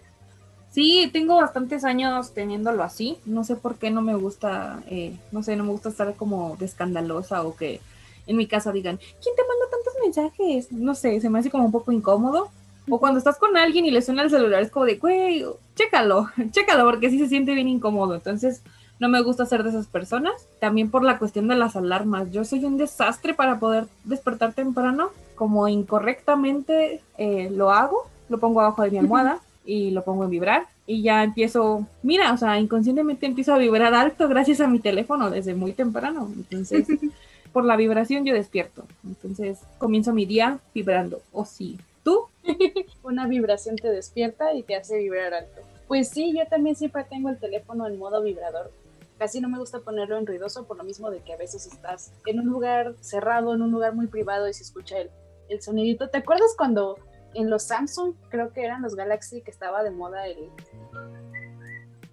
Sí, 0.76 1.10
tengo 1.14 1.38
bastantes 1.38 1.86
años 1.86 2.34
teniéndolo 2.34 2.84
así. 2.84 3.18
No 3.26 3.46
sé 3.46 3.56
por 3.56 3.78
qué 3.78 3.92
no 3.92 4.02
me 4.02 4.14
gusta, 4.14 4.84
eh, 4.90 5.18
no 5.32 5.42
sé, 5.42 5.56
no 5.56 5.64
me 5.64 5.72
gusta 5.72 5.88
estar 5.88 6.14
como 6.16 6.58
de 6.58 6.66
escandalosa 6.66 7.44
o 7.44 7.56
que 7.56 7.80
en 8.28 8.36
mi 8.36 8.46
casa 8.46 8.74
digan, 8.74 8.98
¿quién 8.98 9.36
te 9.38 9.44
manda 9.48 9.72
tantos 9.72 9.94
mensajes? 10.04 10.74
No 10.74 10.94
sé, 10.94 11.22
se 11.22 11.30
me 11.30 11.40
hace 11.40 11.50
como 11.50 11.64
un 11.64 11.72
poco 11.72 11.94
incómodo. 11.94 12.50
O 12.90 13.00
cuando 13.00 13.20
estás 13.20 13.38
con 13.38 13.56
alguien 13.56 13.86
y 13.86 13.92
le 13.92 14.02
suena 14.02 14.24
el 14.24 14.30
celular, 14.30 14.62
es 14.62 14.70
como 14.70 14.86
de, 14.86 14.98
güey, 14.98 15.46
chécalo, 15.76 16.30
chécalo, 16.52 16.84
porque 16.84 17.10
sí 17.10 17.20
se 17.20 17.30
siente 17.30 17.54
bien 17.54 17.70
incómodo. 17.70 18.14
Entonces, 18.14 18.62
no 19.00 19.08
me 19.08 19.22
gusta 19.22 19.46
ser 19.46 19.64
de 19.64 19.70
esas 19.70 19.88
personas. 19.88 20.46
También 20.60 20.92
por 20.92 21.06
la 21.06 21.20
cuestión 21.20 21.48
de 21.48 21.56
las 21.56 21.78
alarmas. 21.78 22.34
Yo 22.34 22.44
soy 22.44 22.66
un 22.66 22.76
desastre 22.76 23.34
para 23.34 23.60
poder 23.60 23.88
despertar 24.04 24.52
temprano. 24.52 25.12
Como 25.36 25.70
incorrectamente 25.70 27.02
eh, 27.18 27.50
lo 27.50 27.72
hago, 27.72 28.10
lo 28.28 28.40
pongo 28.40 28.60
abajo 28.60 28.84
de 28.84 28.92
mi 28.92 28.98
almohada 28.98 29.40
y 29.66 29.92
lo 29.92 30.04
pongo 30.04 30.24
en 30.24 30.30
vibrar. 30.30 30.68
Y 30.88 31.02
ya 31.02 31.24
empiezo, 31.24 31.88
mira, 32.04 32.32
o 32.34 32.38
sea, 32.38 32.60
inconscientemente 32.60 33.26
empiezo 33.26 33.54
a 33.54 33.58
vibrar 33.58 33.94
alto 33.94 34.28
gracias 34.28 34.62
a 34.62 34.68
mi 34.68 34.80
teléfono 34.80 35.30
desde 35.30 35.56
muy 35.56 35.74
temprano. 35.74 36.32
Entonces, 36.36 36.88
por 37.56 37.64
la 37.64 37.78
vibración 37.78 38.26
yo 38.26 38.34
despierto. 38.34 38.86
Entonces 39.06 39.60
comienzo 39.78 40.12
mi 40.12 40.26
día 40.26 40.60
vibrando. 40.74 41.22
¿O 41.32 41.46
sí? 41.46 41.78
¿Tú? 42.04 42.26
Una 43.04 43.28
vibración 43.28 43.78
te 43.78 43.90
despierta 43.90 44.54
y 44.54 44.64
te 44.64 44.76
hace 44.76 44.98
vibrar 44.98 45.34
alto. 45.34 45.62
Pues 45.88 46.10
sí, 46.10 46.34
yo 46.38 46.46
también 46.48 46.76
siempre 46.76 47.06
tengo 47.06 47.30
el 47.30 47.38
teléfono 47.38 47.88
en 47.88 47.98
modo 47.98 48.22
vibrador. 48.22 48.72
Casi 49.18 49.40
no 49.40 49.48
me 49.48 49.58
gusta 49.58 49.80
ponerlo 49.80 50.18
en 50.18 50.28
ruidoso 50.28 50.66
por 50.66 50.76
lo 50.76 50.84
mismo 50.84 51.10
de 51.10 51.20
que 51.20 51.32
a 51.32 51.38
veces 51.38 51.66
estás 51.66 52.12
en 52.26 52.42
un 52.42 52.48
lugar 52.48 52.94
cerrado, 53.00 53.54
en 53.54 53.62
un 53.62 53.72
lugar 53.72 53.96
muy 53.96 54.08
privado 54.08 54.50
y 54.50 54.54
se 54.54 54.64
escucha 54.64 54.98
el, 54.98 55.10
el 55.48 55.62
sonidito. 55.62 56.10
¿Te 56.10 56.18
acuerdas 56.18 56.56
cuando 56.58 56.98
en 57.36 57.50
los 57.50 57.64
Samsung, 57.64 58.16
creo 58.30 58.52
que 58.52 58.64
eran 58.64 58.82
los 58.82 58.96
Galaxy, 58.96 59.42
que 59.42 59.52
estaba 59.52 59.84
de 59.84 59.92
moda 59.92 60.26
el, 60.28 60.50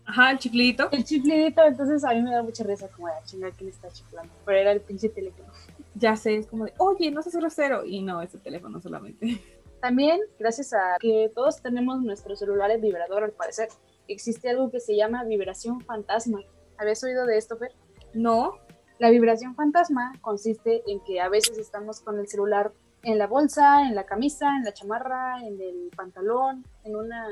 Ajá, 0.04 0.32
el 0.32 0.38
chiflidito. 0.38 0.90
El 0.90 1.04
chiflidito, 1.04 1.64
entonces 1.64 2.04
a 2.04 2.12
mí 2.12 2.20
me 2.22 2.32
da 2.32 2.42
mucha 2.42 2.64
risa 2.64 2.88
como 2.88 3.06
de 3.06 3.14
ah, 3.14 3.22
chingar 3.24 3.52
quién 3.52 3.70
está 3.70 3.88
chiflando. 3.88 4.32
Pero 4.44 4.58
era 4.58 4.72
el 4.72 4.80
pinche 4.80 5.08
teléfono. 5.08 5.48
Ya 5.94 6.16
sé, 6.16 6.36
es 6.36 6.46
como 6.46 6.66
de, 6.66 6.74
oye, 6.78 7.10
no 7.10 7.22
seas 7.22 7.36
grosero. 7.36 7.84
Y 7.84 8.02
no, 8.02 8.20
es 8.20 8.34
el 8.34 8.40
teléfono 8.40 8.80
solamente. 8.80 9.40
También, 9.80 10.20
gracias 10.38 10.74
a 10.74 10.96
que 11.00 11.30
todos 11.34 11.62
tenemos 11.62 12.02
nuestros 12.02 12.38
celulares 12.38 12.80
vibrador, 12.80 13.24
al 13.24 13.32
parecer, 13.32 13.68
existe 14.06 14.50
algo 14.50 14.70
que 14.70 14.80
se 14.80 14.96
llama 14.96 15.24
vibración 15.24 15.80
fantasma. 15.80 16.40
¿Habías 16.76 17.02
oído 17.04 17.24
de 17.26 17.38
esto, 17.38 17.56
Fer? 17.56 17.72
No. 18.12 18.58
La 18.98 19.10
vibración 19.10 19.54
fantasma 19.54 20.12
consiste 20.20 20.82
en 20.86 21.00
que 21.04 21.20
a 21.20 21.28
veces 21.28 21.58
estamos 21.58 22.00
con 22.00 22.18
el 22.18 22.28
celular 22.28 22.72
en 23.02 23.18
la 23.18 23.26
bolsa, 23.26 23.82
en 23.86 23.94
la 23.94 24.04
camisa, 24.04 24.56
en 24.56 24.64
la 24.64 24.72
chamarra, 24.72 25.40
en 25.40 25.60
el 25.60 25.90
pantalón, 25.96 26.64
en 26.84 26.96
una 26.96 27.26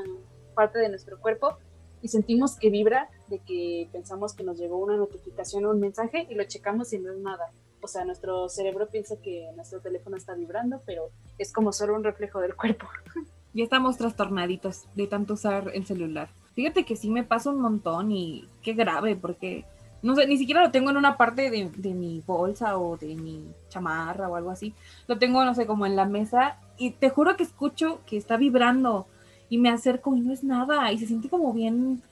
parte 0.54 0.78
de 0.78 0.88
nuestro 0.88 1.20
cuerpo 1.20 1.58
y 2.02 2.08
sentimos 2.08 2.56
que 2.56 2.70
vibra, 2.70 3.08
de 3.28 3.40
que 3.40 3.88
pensamos 3.92 4.34
que 4.34 4.42
nos 4.42 4.58
llegó 4.58 4.78
una 4.78 4.96
notificación 4.96 5.64
o 5.66 5.70
un 5.70 5.80
mensaje 5.80 6.26
y 6.30 6.34
lo 6.34 6.44
checamos 6.44 6.92
y 6.92 6.98
no 6.98 7.12
es 7.12 7.18
nada. 7.18 7.52
O 7.82 7.86
sea, 7.86 8.04
nuestro 8.04 8.48
cerebro 8.48 8.88
piensa 8.88 9.16
que 9.22 9.50
nuestro 9.56 9.80
teléfono 9.80 10.16
está 10.16 10.34
vibrando, 10.34 10.82
pero 10.86 11.10
es 11.38 11.52
como 11.52 11.72
solo 11.72 11.94
un 11.94 12.04
reflejo 12.04 12.40
del 12.40 12.56
cuerpo. 12.56 12.86
Ya 13.52 13.64
estamos 13.64 13.96
trastornaditos 13.96 14.86
de 14.94 15.08
tanto 15.08 15.34
usar 15.34 15.72
el 15.74 15.84
celular. 15.84 16.28
Fíjate 16.54 16.84
que 16.84 16.94
sí 16.94 17.10
me 17.10 17.24
pasa 17.24 17.50
un 17.50 17.60
montón 17.60 18.12
y 18.12 18.48
qué 18.62 18.74
grave, 18.74 19.16
porque 19.16 19.64
no 20.02 20.14
sé, 20.14 20.26
ni 20.26 20.38
siquiera 20.38 20.62
lo 20.62 20.70
tengo 20.70 20.90
en 20.90 20.96
una 20.96 21.16
parte 21.16 21.50
de, 21.50 21.70
de, 21.76 21.94
mi 21.94 22.22
bolsa 22.26 22.78
o 22.78 22.96
de 22.96 23.14
mi 23.14 23.52
chamarra 23.68 24.28
o 24.28 24.36
algo 24.36 24.50
así. 24.50 24.74
Lo 25.06 25.18
tengo, 25.18 25.44
no 25.44 25.54
sé, 25.54 25.66
como 25.66 25.86
en 25.86 25.96
la 25.96 26.06
mesa 26.06 26.58
y 26.76 26.92
te 26.92 27.10
juro 27.10 27.36
que 27.36 27.42
escucho 27.42 28.00
que 28.06 28.16
está 28.16 28.36
vibrando 28.36 29.06
y 29.48 29.58
me 29.58 29.68
acerco 29.68 30.14
y 30.16 30.20
no 30.20 30.32
es 30.32 30.42
nada 30.44 30.90
y 30.92 30.98
se 30.98 31.06
siente 31.06 31.28
como 31.28 31.52
bien, 31.52 32.02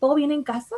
todo 0.00 0.14
bien 0.14 0.32
en 0.32 0.42
casa. 0.42 0.74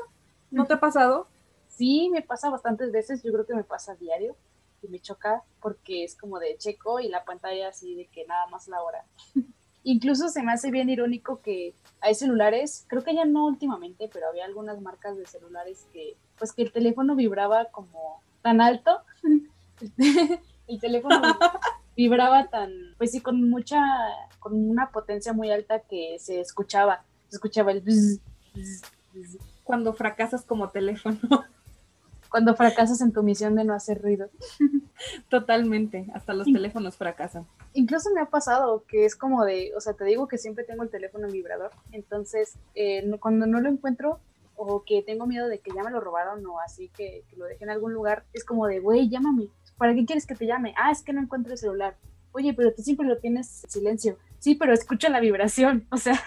¿No 0.50 0.66
te 0.66 0.74
ha 0.74 0.80
pasado? 0.80 1.28
Sí, 1.68 2.10
me 2.10 2.22
pasa 2.22 2.50
bastantes 2.50 2.90
veces, 2.90 3.22
yo 3.22 3.32
creo 3.32 3.46
que 3.46 3.54
me 3.54 3.64
pasa 3.64 3.94
diario 3.94 4.36
y 4.82 4.88
me 4.88 5.00
choca 5.00 5.42
porque 5.60 6.04
es 6.04 6.16
como 6.16 6.38
de 6.38 6.56
checo 6.58 7.00
y 7.00 7.08
la 7.08 7.24
pantalla 7.24 7.68
así 7.68 7.94
de 7.94 8.06
que 8.06 8.26
nada 8.26 8.46
más 8.48 8.68
la 8.68 8.82
hora. 8.82 9.04
Incluso 9.88 10.28
se 10.28 10.42
me 10.42 10.52
hace 10.52 10.70
bien 10.70 10.90
irónico 10.90 11.40
que 11.40 11.72
hay 12.02 12.14
celulares, 12.14 12.84
creo 12.88 13.02
que 13.02 13.14
ya 13.14 13.24
no 13.24 13.46
últimamente, 13.46 14.10
pero 14.12 14.28
había 14.28 14.44
algunas 14.44 14.82
marcas 14.82 15.16
de 15.16 15.24
celulares 15.24 15.86
que 15.94 16.14
pues 16.38 16.52
que 16.52 16.60
el 16.60 16.72
teléfono 16.72 17.16
vibraba 17.16 17.64
como 17.70 18.22
tan 18.42 18.60
alto. 18.60 19.00
el 20.66 20.78
teléfono 20.78 21.22
vibraba 21.96 22.50
tan, 22.50 22.70
pues 22.98 23.12
sí, 23.12 23.22
con 23.22 23.48
mucha, 23.48 23.82
con 24.40 24.68
una 24.68 24.90
potencia 24.90 25.32
muy 25.32 25.50
alta 25.50 25.80
que 25.80 26.18
se 26.18 26.42
escuchaba, 26.42 27.02
se 27.30 27.36
escuchaba 27.36 27.72
el 27.72 27.82
Cuando 29.64 29.94
fracasas 29.94 30.44
como 30.44 30.68
teléfono. 30.68 31.18
Cuando 32.28 32.54
fracasas 32.54 33.00
en 33.00 33.14
tu 33.14 33.22
misión 33.22 33.54
de 33.54 33.64
no 33.64 33.72
hacer 33.72 34.02
ruido. 34.02 34.28
Totalmente, 35.30 36.10
hasta 36.12 36.34
los 36.34 36.44
teléfonos 36.44 36.98
fracasan. 36.98 37.46
Incluso 37.78 38.10
me 38.12 38.20
ha 38.20 38.26
pasado 38.26 38.82
que 38.88 39.04
es 39.04 39.14
como 39.14 39.44
de, 39.44 39.72
o 39.76 39.80
sea, 39.80 39.92
te 39.92 40.04
digo 40.04 40.26
que 40.26 40.36
siempre 40.36 40.64
tengo 40.64 40.82
el 40.82 40.90
teléfono 40.90 41.28
en 41.28 41.32
vibrador, 41.32 41.70
entonces 41.92 42.58
eh, 42.74 43.08
cuando 43.20 43.46
no 43.46 43.60
lo 43.60 43.68
encuentro 43.68 44.18
o 44.56 44.82
que 44.82 45.00
tengo 45.02 45.26
miedo 45.26 45.46
de 45.46 45.60
que 45.60 45.70
ya 45.72 45.84
me 45.84 45.92
lo 45.92 46.00
robaron 46.00 46.44
o 46.44 46.58
así 46.58 46.88
que, 46.88 47.22
lo 47.36 47.44
dejé 47.44 47.62
en 47.62 47.70
algún 47.70 47.92
lugar, 47.92 48.24
es 48.32 48.44
como 48.44 48.66
de, 48.66 48.80
güey, 48.80 49.08
llámame, 49.08 49.48
¿Para 49.76 49.94
qué 49.94 50.04
quieres 50.04 50.26
que 50.26 50.34
te 50.34 50.44
llame? 50.44 50.74
Ah, 50.76 50.90
es 50.90 51.02
que 51.02 51.12
no 51.12 51.20
encuentro 51.20 51.52
el 51.52 51.58
celular. 51.58 51.96
Oye, 52.32 52.52
pero 52.52 52.74
tú 52.74 52.82
siempre 52.82 53.06
lo 53.06 53.18
tienes 53.18 53.62
en 53.62 53.70
silencio. 53.70 54.18
Sí, 54.40 54.56
pero 54.56 54.74
escucha 54.74 55.08
la 55.08 55.20
vibración. 55.20 55.86
O 55.92 55.98
sea, 55.98 56.20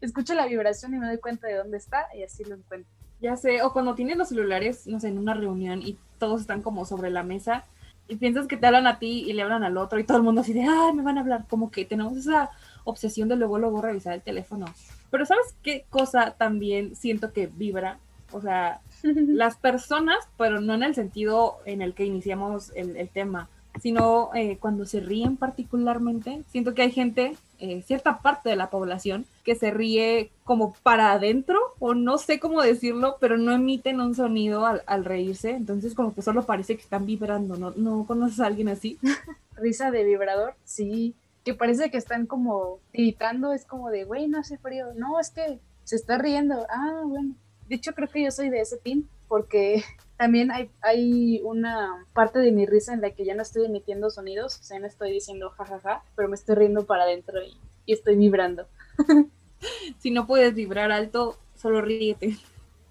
escucho 0.00 0.34
la 0.34 0.46
vibración 0.46 0.94
y 0.94 0.98
me 0.98 1.06
doy 1.06 1.18
cuenta 1.18 1.46
de 1.46 1.58
dónde 1.58 1.76
está 1.76 2.08
y 2.12 2.24
así 2.24 2.42
lo 2.42 2.56
encuentro. 2.56 2.90
Ya 3.20 3.36
sé, 3.36 3.62
o 3.62 3.72
cuando 3.72 3.94
tienes 3.94 4.16
los 4.16 4.30
celulares, 4.30 4.88
no 4.88 4.98
sé, 4.98 5.06
en 5.06 5.18
una 5.18 5.34
reunión 5.34 5.80
y 5.80 5.96
todos 6.18 6.40
están 6.40 6.60
como 6.60 6.84
sobre 6.86 7.10
la 7.10 7.22
mesa 7.22 7.66
y 8.12 8.16
piensas 8.16 8.46
que 8.46 8.56
te 8.56 8.66
hablan 8.66 8.86
a 8.86 8.98
ti 8.98 9.24
y 9.26 9.32
le 9.32 9.42
hablan 9.42 9.64
al 9.64 9.76
otro 9.76 9.98
y 9.98 10.04
todo 10.04 10.18
el 10.18 10.22
mundo 10.22 10.42
así 10.42 10.52
de, 10.52 10.62
ay, 10.62 10.92
me 10.92 11.02
van 11.02 11.18
a 11.18 11.22
hablar. 11.22 11.46
Como 11.48 11.70
que 11.70 11.84
tenemos 11.84 12.16
esa 12.16 12.50
obsesión 12.84 13.28
de 13.28 13.36
luego 13.36 13.58
luego 13.58 13.80
revisar 13.80 14.12
el 14.12 14.22
teléfono. 14.22 14.66
Pero 15.10 15.24
¿sabes 15.26 15.54
qué 15.62 15.86
cosa 15.88 16.34
también 16.36 16.94
siento 16.94 17.32
que 17.32 17.46
vibra? 17.46 17.98
O 18.32 18.40
sea, 18.40 18.80
las 19.02 19.56
personas, 19.56 20.16
pero 20.36 20.60
no 20.60 20.74
en 20.74 20.82
el 20.82 20.94
sentido 20.94 21.58
en 21.64 21.80
el 21.80 21.94
que 21.94 22.04
iniciamos 22.04 22.70
el, 22.74 22.96
el 22.96 23.08
tema, 23.08 23.48
sino 23.80 24.30
eh, 24.34 24.58
cuando 24.60 24.84
se 24.84 25.00
ríen 25.00 25.36
particularmente. 25.36 26.42
Siento 26.48 26.74
que 26.74 26.82
hay 26.82 26.92
gente, 26.92 27.36
eh, 27.58 27.82
cierta 27.82 28.18
parte 28.18 28.50
de 28.50 28.56
la 28.56 28.70
población, 28.70 29.24
que 29.44 29.54
se 29.54 29.70
ríe 29.70 30.30
como 30.44 30.74
para 30.82 31.12
adentro, 31.12 31.58
o 31.84 31.94
no 31.94 32.16
sé 32.16 32.38
cómo 32.38 32.62
decirlo, 32.62 33.16
pero 33.18 33.36
no 33.36 33.50
emiten 33.50 34.00
un 34.00 34.14
sonido 34.14 34.64
al, 34.66 34.84
al 34.86 35.04
reírse, 35.04 35.50
entonces 35.50 35.94
como 35.96 36.14
que 36.14 36.22
solo 36.22 36.46
parece 36.46 36.76
que 36.76 36.82
están 36.82 37.06
vibrando, 37.06 37.56
¿no? 37.56 37.72
¿No 37.72 38.06
conoces 38.06 38.38
a 38.38 38.46
alguien 38.46 38.68
así? 38.68 39.00
Risa 39.56 39.90
de 39.90 40.04
vibrador, 40.04 40.54
sí, 40.62 41.16
que 41.44 41.54
parece 41.54 41.90
que 41.90 41.98
están 41.98 42.26
como 42.26 42.78
gritando, 42.92 43.52
es 43.52 43.64
como 43.64 43.90
de, 43.90 44.04
güey, 44.04 44.28
no 44.28 44.38
hace 44.38 44.58
frío, 44.58 44.94
no, 44.94 45.18
es 45.18 45.30
que 45.30 45.58
se 45.82 45.96
está 45.96 46.18
riendo, 46.18 46.64
ah, 46.70 47.02
bueno. 47.04 47.34
De 47.68 47.74
hecho, 47.74 47.94
creo 47.94 48.08
que 48.08 48.22
yo 48.22 48.30
soy 48.30 48.48
de 48.48 48.60
ese 48.60 48.76
team, 48.76 49.08
porque 49.26 49.82
también 50.16 50.52
hay, 50.52 50.70
hay 50.82 51.40
una 51.42 52.06
parte 52.12 52.38
de 52.38 52.52
mi 52.52 52.64
risa 52.64 52.94
en 52.94 53.00
la 53.00 53.10
que 53.10 53.24
ya 53.24 53.34
no 53.34 53.42
estoy 53.42 53.66
emitiendo 53.66 54.08
sonidos, 54.08 54.60
o 54.60 54.62
sea, 54.62 54.78
no 54.78 54.86
estoy 54.86 55.10
diciendo 55.10 55.50
jajaja, 55.50 56.04
pero 56.14 56.28
me 56.28 56.36
estoy 56.36 56.54
riendo 56.54 56.86
para 56.86 57.02
adentro 57.02 57.42
y, 57.42 57.56
y 57.86 57.92
estoy 57.92 58.14
vibrando. 58.14 58.68
si 59.98 60.12
no 60.12 60.28
puedes 60.28 60.54
vibrar 60.54 60.92
alto, 60.92 61.38
solo 61.62 61.80
ríete. 61.80 62.36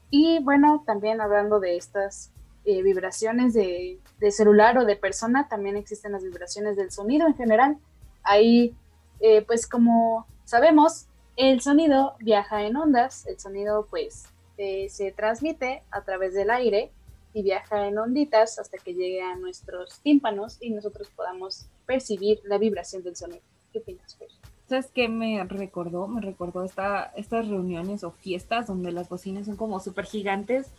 Y 0.10 0.40
bueno, 0.40 0.84
también 0.86 1.22
hablando 1.22 1.60
de 1.60 1.76
estas 1.76 2.32
eh, 2.66 2.82
vibraciones 2.82 3.54
de, 3.54 4.00
celular 4.32 4.78
o 4.78 4.86
de 4.86 4.96
persona, 4.96 5.48
también 5.48 5.78
existen 5.78 6.14
las 6.14 6.24
vibraciones 6.24 6.78
del 6.78 6.92
sonido 6.92 7.28
en 7.28 7.36
general. 7.36 7.78
Ahí, 8.24 8.76
eh, 9.20 9.42
pues 9.42 9.68
como 9.68 10.26
sabemos, 10.46 11.08
el 11.36 11.62
sonido 11.62 12.16
viaja 12.20 12.64
en 12.64 12.76
ondas, 12.76 13.26
el 13.28 13.40
sonido 13.40 13.88
pues 13.90 14.26
eh, 14.58 14.88
se 14.90 15.12
transmite 15.12 15.84
a 15.92 16.04
través 16.04 16.34
del 16.34 16.50
aire 16.50 16.92
y 17.34 17.42
viaja 17.42 17.88
en 17.88 17.98
onditas 17.98 18.60
hasta 18.60 18.78
que 18.78 18.94
llegue 18.94 19.22
a 19.22 19.36
nuestros 19.38 20.00
tímpanos 20.02 20.58
y 20.60 20.70
nosotros 20.72 21.10
podamos 21.16 21.68
percibir 21.86 22.42
la 22.44 22.58
vibración 22.58 23.02
del 23.04 23.16
sonido. 23.16 23.42
¿Qué 23.72 23.80
opinas, 23.80 24.16
Fer? 24.18 24.28
¿Sabes 24.72 24.90
qué 24.94 25.10
me 25.10 25.44
recordó? 25.44 26.08
Me 26.08 26.22
recordó 26.22 26.64
esta, 26.64 27.12
estas 27.18 27.46
reuniones 27.50 28.06
o 28.06 28.12
fiestas 28.12 28.68
donde 28.68 28.94
las 28.94 29.10
bocinas 29.10 29.46
son 29.46 29.58
como 29.58 29.82
súper 29.82 30.06
gigantes 30.06 30.72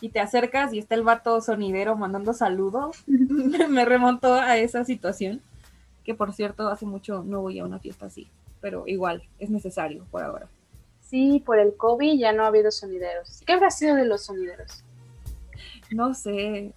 y 0.00 0.08
te 0.08 0.18
acercas 0.18 0.72
y 0.72 0.80
está 0.80 0.96
el 0.96 1.04
vato 1.04 1.40
sonidero 1.40 1.94
mandando 1.94 2.32
saludos. 2.32 3.04
me 3.06 3.84
remontó 3.84 4.34
a 4.34 4.58
esa 4.58 4.84
situación, 4.84 5.40
que 6.02 6.12
por 6.12 6.32
cierto 6.32 6.66
hace 6.66 6.86
mucho 6.86 7.22
no 7.22 7.40
voy 7.40 7.60
a 7.60 7.64
una 7.64 7.78
fiesta 7.78 8.06
así, 8.06 8.26
pero 8.60 8.82
igual 8.88 9.22
es 9.38 9.48
necesario 9.48 10.04
por 10.10 10.24
ahora. 10.24 10.48
Sí, 11.02 11.40
por 11.46 11.60
el 11.60 11.76
COVID 11.76 12.18
ya 12.18 12.32
no 12.32 12.42
ha 12.42 12.48
habido 12.48 12.72
sonideros. 12.72 13.44
¿Qué 13.46 13.52
habrá 13.52 13.70
sido 13.70 13.94
de 13.94 14.06
los 14.06 14.24
sonideros? 14.24 14.82
No 15.92 16.14
sé. 16.14 16.72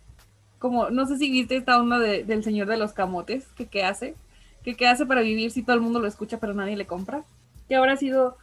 Como, 0.60 0.92
no 0.92 1.08
sé 1.08 1.18
si 1.18 1.32
viste 1.32 1.56
esta 1.56 1.80
onda 1.80 1.98
de, 1.98 2.24
del 2.24 2.44
señor 2.44 2.68
de 2.68 2.78
los 2.78 2.94
camotes, 2.94 3.48
que 3.56 3.66
qué 3.66 3.86
hace, 3.86 4.14
que 4.64 4.76
qué 4.76 4.88
hace 4.88 5.06
para 5.06 5.22
vivir 5.22 5.52
si 5.52 5.64
todo 5.64 5.76
el 5.76 5.82
mundo 5.82 6.00
lo 6.00 6.08
escucha 6.08 6.40
pero 6.40 6.54
nadie 6.54 6.78
le 6.78 6.88
compra. 6.88 7.24
¿Qué 7.68 7.76
habrá 7.76 7.98
sido 7.98 8.38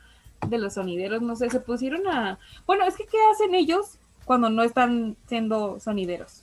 de 0.49 0.59
los 0.59 0.75
sonideros? 0.75 1.23
No 1.23 1.37
sé, 1.37 1.51
se 1.51 1.61
pusieron 1.61 2.07
a... 2.07 2.39
Bueno, 2.67 2.85
es 2.87 2.97
que 2.97 3.07
¿qué 3.07 3.19
hacen 3.33 3.55
ellos 3.55 3.99
cuando 4.25 4.51
no 4.51 4.63
están 4.63 5.17
siendo 5.27 5.81
sonideros? 5.81 6.43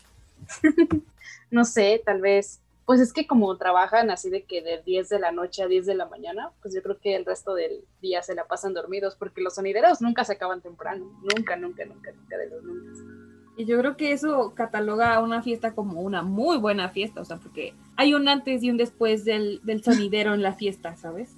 no 1.52 1.66
sé, 1.66 2.02
tal 2.06 2.22
vez 2.22 2.60
pues 2.86 3.00
es 3.00 3.14
que 3.14 3.26
como 3.26 3.56
trabajan 3.58 4.12
así 4.12 4.30
de 4.30 4.44
que 4.44 4.62
de 4.62 4.82
10 4.82 5.10
de 5.10 5.20
la 5.20 5.32
noche 5.32 5.64
a 5.64 5.68
10 5.68 5.86
de 5.86 5.96
la 5.96 6.06
mañana, 6.06 6.52
pues 6.62 6.74
yo 6.74 6.82
creo 6.84 7.00
que 7.00 7.16
el 7.16 7.26
resto 7.26 7.54
del 7.54 7.86
día 8.02 8.22
se 8.22 8.36
la 8.36 8.46
pasan 8.46 8.74
dormidos, 8.74 9.16
porque 9.16 9.42
los 9.42 9.56
sonideros 9.56 10.02
nunca 10.02 10.26
se 10.26 10.34
acaban 10.34 10.62
temprano, 10.62 11.06
nunca, 11.22 11.56
nunca, 11.56 11.86
nunca, 11.86 12.12
nunca 12.12 12.38
de 12.38 12.50
los 12.50 12.64
nunca. 12.64 13.23
Y 13.56 13.66
yo 13.66 13.78
creo 13.78 13.96
que 13.98 14.14
eso 14.14 14.54
cataloga 14.56 15.14
a 15.14 15.20
una 15.20 15.44
fiesta 15.44 15.76
como 15.76 16.02
una 16.02 16.24
muy 16.24 16.58
buena 16.58 16.90
fiesta, 16.90 17.22
o 17.22 17.26
sea, 17.26 17.38
porque 17.38 17.74
hay 17.96 18.14
un 18.14 18.28
antes 18.28 18.64
y 18.64 18.72
un 18.72 18.78
después 18.78 19.26
del, 19.26 19.62
del 19.64 19.84
sonidero 19.84 20.34
en 20.34 20.42
la 20.42 20.54
fiesta, 20.54 20.96
¿sabes? 20.96 21.36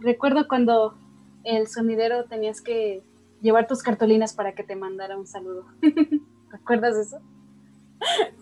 Recuerdo 0.00 0.46
cuando 0.46 0.96
el 1.42 1.66
sonidero 1.66 2.24
tenías 2.24 2.60
que 2.60 3.02
llevar 3.42 3.66
tus 3.66 3.82
cartolinas 3.82 4.32
para 4.32 4.54
que 4.54 4.62
te 4.62 4.76
mandara 4.76 5.16
un 5.16 5.26
saludo. 5.26 5.66
¿Recuerdas 6.50 6.96
eso? 6.96 7.18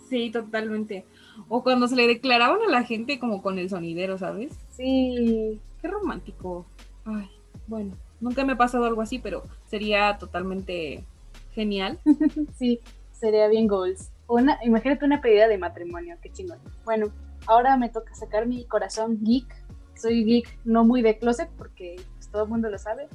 Sí, 0.08 0.30
totalmente. 0.30 1.06
O 1.48 1.62
cuando 1.62 1.88
se 1.88 1.96
le 1.96 2.06
declaraban 2.06 2.60
a 2.62 2.70
la 2.70 2.84
gente 2.84 3.18
como 3.18 3.42
con 3.42 3.58
el 3.58 3.70
sonidero, 3.70 4.18
¿sabes? 4.18 4.52
Sí. 4.70 5.60
Qué 5.80 5.88
romántico. 5.88 6.66
Ay, 7.04 7.30
bueno, 7.66 7.96
nunca 8.20 8.44
me 8.44 8.52
ha 8.52 8.58
pasado 8.58 8.84
algo 8.84 9.02
así, 9.02 9.18
pero 9.18 9.42
sería 9.66 10.18
totalmente 10.18 11.04
genial. 11.52 12.00
sí, 12.58 12.80
sería 13.12 13.48
bien 13.48 13.66
goals. 13.66 14.10
Una, 14.28 14.58
imagínate 14.62 15.04
una 15.04 15.20
pedida 15.20 15.48
de 15.48 15.58
matrimonio, 15.58 16.16
qué 16.22 16.32
chingón. 16.32 16.58
Bueno, 16.84 17.12
ahora 17.46 17.76
me 17.76 17.88
toca 17.88 18.14
sacar 18.14 18.46
mi 18.46 18.64
corazón 18.64 19.18
geek. 19.22 19.46
Soy 19.94 20.24
geek 20.24 20.58
no 20.64 20.84
muy 20.84 21.02
de 21.02 21.18
closet 21.18 21.50
porque 21.56 21.96
pues, 22.14 22.30
todo 22.30 22.44
el 22.44 22.48
mundo 22.48 22.70
lo 22.70 22.78
sabe, 22.78 23.08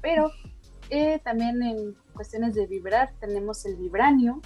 pero 0.00 0.30
eh, 0.88 1.20
también 1.22 1.62
en 1.62 1.96
cuestiones 2.14 2.54
de 2.54 2.66
vibrar 2.66 3.12
tenemos 3.20 3.64
el 3.66 3.76
vibranio. 3.76 4.40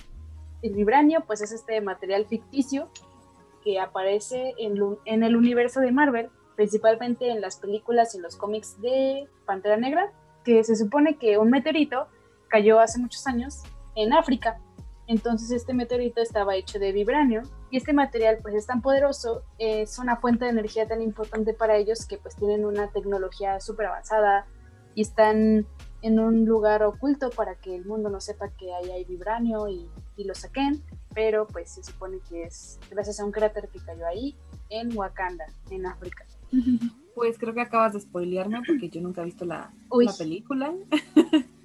El 0.62 0.74
vibranio 0.74 1.24
pues 1.26 1.42
es 1.42 1.52
este 1.52 1.80
material 1.80 2.26
ficticio 2.26 2.90
que 3.62 3.80
aparece 3.80 4.54
en, 4.58 4.78
en, 5.06 5.22
el 5.22 5.36
universo 5.36 5.80
de 5.80 5.90
Marvel, 5.90 6.28
principalmente 6.54 7.30
en 7.30 7.40
las 7.40 7.56
películas 7.56 8.14
y 8.14 8.20
los 8.20 8.36
cómics 8.36 8.80
de 8.80 9.26
Pantera 9.46 9.76
Negra, 9.76 10.12
que 10.44 10.62
se 10.64 10.76
supone 10.76 11.16
que 11.16 11.38
un 11.38 11.50
meteorito 11.50 12.08
cayó 12.54 12.78
hace 12.78 13.00
muchos 13.00 13.26
años 13.26 13.62
en 13.96 14.12
África. 14.12 14.60
Entonces 15.08 15.50
este 15.50 15.74
meteorito 15.74 16.20
estaba 16.20 16.54
hecho 16.54 16.78
de 16.78 16.92
vibranio 16.92 17.42
y 17.68 17.78
este 17.78 17.92
material 17.92 18.38
pues 18.42 18.54
es 18.54 18.64
tan 18.64 18.80
poderoso, 18.80 19.42
es 19.58 19.98
una 19.98 20.18
fuente 20.18 20.44
de 20.44 20.52
energía 20.52 20.86
tan 20.86 21.02
importante 21.02 21.52
para 21.52 21.76
ellos 21.76 22.06
que 22.06 22.16
pues 22.16 22.36
tienen 22.36 22.64
una 22.64 22.92
tecnología 22.92 23.58
súper 23.58 23.86
avanzada 23.86 24.46
y 24.94 25.02
están 25.02 25.66
en 26.02 26.20
un 26.20 26.44
lugar 26.44 26.84
oculto 26.84 27.30
para 27.30 27.56
que 27.56 27.74
el 27.74 27.86
mundo 27.86 28.08
no 28.08 28.20
sepa 28.20 28.50
que 28.50 28.72
ahí 28.72 28.88
hay 28.92 29.04
vibranio 29.04 29.66
y, 29.66 29.90
y 30.16 30.22
lo 30.22 30.36
saquen 30.36 30.80
pero 31.12 31.48
pues 31.48 31.72
se 31.72 31.82
supone 31.82 32.18
que 32.28 32.44
es 32.44 32.78
gracias 32.88 33.18
a 33.18 33.24
un 33.24 33.32
cráter 33.32 33.68
que 33.68 33.80
cayó 33.80 34.06
ahí 34.06 34.36
en 34.70 34.96
Wakanda, 34.96 35.46
en 35.70 35.86
África. 35.86 36.24
Pues 37.16 37.36
creo 37.36 37.52
que 37.52 37.62
acabas 37.62 37.94
de 37.94 38.00
spoilearme 38.00 38.60
porque 38.64 38.88
yo 38.88 39.00
nunca 39.00 39.22
he 39.22 39.24
visto 39.24 39.44
la, 39.44 39.72
la 39.90 40.12
película. 40.16 40.72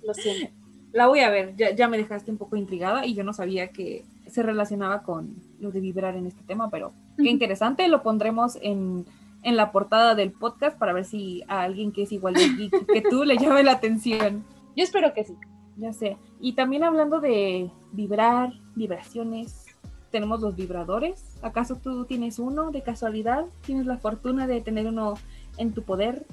Lo 0.04 0.14
siento. 0.16 0.59
La 0.92 1.08
voy 1.08 1.20
a 1.20 1.30
ver, 1.30 1.56
ya, 1.56 1.72
ya, 1.76 1.88
me 1.88 1.98
dejaste 1.98 2.32
un 2.32 2.38
poco 2.38 2.56
intrigada 2.56 3.06
y 3.06 3.14
yo 3.14 3.24
no 3.24 3.34
sabía 3.34 3.70
que 3.70 4.06
se 4.28 4.44
relacionaba 4.44 5.04
con 5.04 5.36
lo 5.60 5.72
de 5.72 5.80
vibrar 5.80 6.16
en 6.16 6.26
este 6.26 6.44
tema, 6.44 6.70
pero 6.70 6.94
qué 7.18 7.30
interesante, 7.30 7.88
lo 7.88 8.02
pondremos 8.02 8.58
en, 8.62 9.06
en 9.44 9.56
la 9.56 9.72
portada 9.72 10.16
del 10.16 10.32
podcast 10.32 10.78
para 10.78 10.94
ver 10.94 11.06
si 11.06 11.44
a 11.48 11.62
alguien 11.62 11.92
que 11.92 12.04
es 12.04 12.12
igual 12.12 12.34
de 12.34 12.50
geek 12.50 12.86
que 12.88 13.02
tú 13.02 13.24
le 13.24 13.38
llame 13.38 13.64
la 13.64 13.74
atención. 13.74 14.44
Yo 14.76 14.84
espero 14.84 15.14
que 15.14 15.26
sí. 15.26 15.36
Ya 15.78 15.94
sé. 15.94 16.18
Y 16.42 16.54
también 16.54 16.84
hablando 16.84 17.22
de 17.22 17.72
vibrar, 17.94 18.52
vibraciones, 18.76 19.66
tenemos 20.12 20.42
los 20.42 20.56
vibradores. 20.56 21.38
¿Acaso 21.42 21.78
tú 21.78 22.06
tienes 22.06 22.38
uno 22.38 22.72
de 22.72 22.84
casualidad? 22.84 23.46
¿Tienes 23.66 23.86
la 23.86 23.98
fortuna 23.98 24.46
de 24.46 24.60
tener 24.60 24.88
uno 24.88 25.14
en 25.58 25.74
tu 25.74 25.84
poder? 25.84 26.26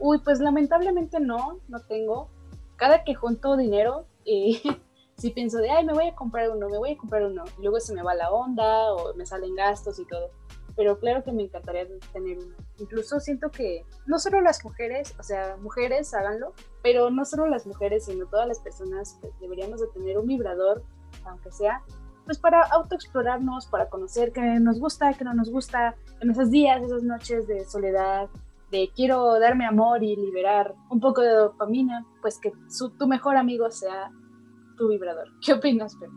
Uy, 0.00 0.18
pues 0.18 0.40
lamentablemente 0.40 1.20
no, 1.20 1.58
no 1.68 1.80
tengo. 1.80 2.28
Cada 2.78 3.04
que 3.04 3.14
junto 3.14 3.58
dinero, 3.58 4.06
eh, 4.24 4.62
sí 5.18 5.30
pienso 5.30 5.58
de, 5.58 5.68
ay, 5.68 5.84
me 5.84 5.92
voy 5.92 6.06
a 6.06 6.14
comprar 6.14 6.48
uno, 6.48 6.70
me 6.70 6.78
voy 6.78 6.92
a 6.92 6.96
comprar 6.96 7.24
uno. 7.24 7.44
luego 7.58 7.78
se 7.80 7.94
me 7.94 8.02
va 8.02 8.14
la 8.14 8.30
onda 8.30 8.94
o 8.94 9.12
me 9.14 9.26
salen 9.26 9.54
gastos 9.54 9.98
y 9.98 10.06
todo 10.06 10.30
pero 10.78 10.96
claro 11.00 11.24
que 11.24 11.32
me 11.32 11.42
encantaría 11.42 11.88
tener 12.12 12.38
uno. 12.38 12.54
Incluso 12.78 13.18
siento 13.18 13.50
que 13.50 13.84
no 14.06 14.20
solo 14.20 14.40
las 14.40 14.64
mujeres, 14.64 15.12
o 15.18 15.24
sea, 15.24 15.56
mujeres 15.56 16.14
háganlo, 16.14 16.54
pero 16.84 17.10
no 17.10 17.24
solo 17.24 17.48
las 17.48 17.66
mujeres, 17.66 18.04
sino 18.04 18.26
todas 18.26 18.46
las 18.46 18.60
personas 18.60 19.18
pues, 19.20 19.32
deberíamos 19.40 19.80
de 19.80 19.88
tener 19.88 20.16
un 20.16 20.28
vibrador, 20.28 20.84
aunque 21.24 21.50
sea, 21.50 21.82
pues 22.24 22.38
para 22.38 22.62
autoexplorarnos, 22.62 23.66
para 23.66 23.88
conocer 23.88 24.30
qué 24.30 24.40
nos 24.60 24.78
gusta, 24.78 25.12
qué 25.14 25.24
no 25.24 25.34
nos 25.34 25.50
gusta, 25.50 25.96
en 26.20 26.30
esos 26.30 26.48
días, 26.48 26.80
esas 26.80 27.02
noches 27.02 27.48
de 27.48 27.64
soledad, 27.64 28.28
de 28.70 28.90
quiero 28.94 29.38
darme 29.38 29.66
amor 29.66 30.02
y 30.02 30.16
liberar 30.16 30.74
un 30.90 31.00
poco 31.00 31.22
de 31.22 31.32
dopamina, 31.32 32.04
pues 32.20 32.38
que 32.38 32.52
su, 32.68 32.90
tu 32.90 33.06
mejor 33.06 33.36
amigo 33.36 33.70
sea 33.70 34.10
tu 34.76 34.88
vibrador. 34.88 35.28
¿Qué 35.44 35.54
opinas, 35.54 35.94
Pedro? 35.96 36.12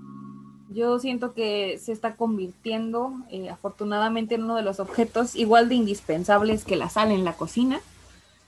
Yo 0.69 0.99
siento 0.99 1.33
que 1.33 1.77
se 1.79 1.91
está 1.91 2.15
convirtiendo, 2.15 3.13
eh, 3.29 3.49
afortunadamente, 3.49 4.35
en 4.35 4.43
uno 4.43 4.55
de 4.55 4.61
los 4.61 4.79
objetos 4.79 5.35
igual 5.35 5.67
de 5.67 5.75
indispensables 5.75 6.63
que 6.63 6.77
la 6.77 6.89
sal 6.89 7.11
en 7.11 7.25
la 7.25 7.33
cocina. 7.33 7.81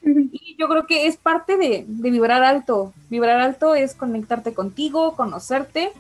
Y 0.02 0.56
yo 0.58 0.68
creo 0.68 0.86
que 0.86 1.08
es 1.08 1.18
parte 1.18 1.58
de, 1.58 1.86
de, 1.88 2.12
vibrar 2.12 2.44
alto. 2.44 2.94
Vibrar 3.10 3.42
alto 3.42 3.76
es 3.76 3.94
conectarte 3.94 4.54
contigo, 4.54 5.16
conocerte. 5.16 5.92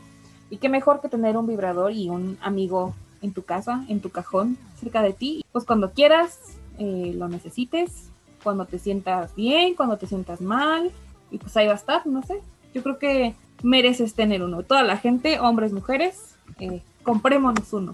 Y 0.49 0.57
qué 0.57 0.69
mejor 0.69 1.01
que 1.01 1.09
tener 1.09 1.35
un 1.35 1.47
vibrador 1.47 1.91
y 1.91 2.09
un 2.09 2.37
amigo 2.41 2.93
en 3.21 3.33
tu 3.33 3.43
casa, 3.43 3.83
en 3.87 3.99
tu 4.01 4.09
cajón, 4.09 4.57
cerca 4.79 5.01
de 5.01 5.13
ti. 5.13 5.45
Pues 5.51 5.65
cuando 5.65 5.91
quieras, 5.91 6.39
eh, 6.79 7.13
lo 7.15 7.27
necesites, 7.27 8.09
cuando 8.43 8.65
te 8.65 8.79
sientas 8.79 9.35
bien, 9.35 9.75
cuando 9.75 9.97
te 9.97 10.07
sientas 10.07 10.41
mal, 10.41 10.91
y 11.31 11.37
pues 11.37 11.55
ahí 11.57 11.67
va 11.67 11.73
a 11.73 11.77
estar, 11.77 12.05
no 12.05 12.21
sé. 12.23 12.41
Yo 12.73 12.83
creo 12.83 12.99
que 12.99 13.35
mereces 13.63 14.13
tener 14.13 14.43
uno. 14.43 14.63
Toda 14.63 14.83
la 14.83 14.97
gente, 14.97 15.39
hombres, 15.39 15.71
mujeres, 15.73 16.35
eh, 16.59 16.81
comprémonos 17.03 17.71
uno. 17.73 17.93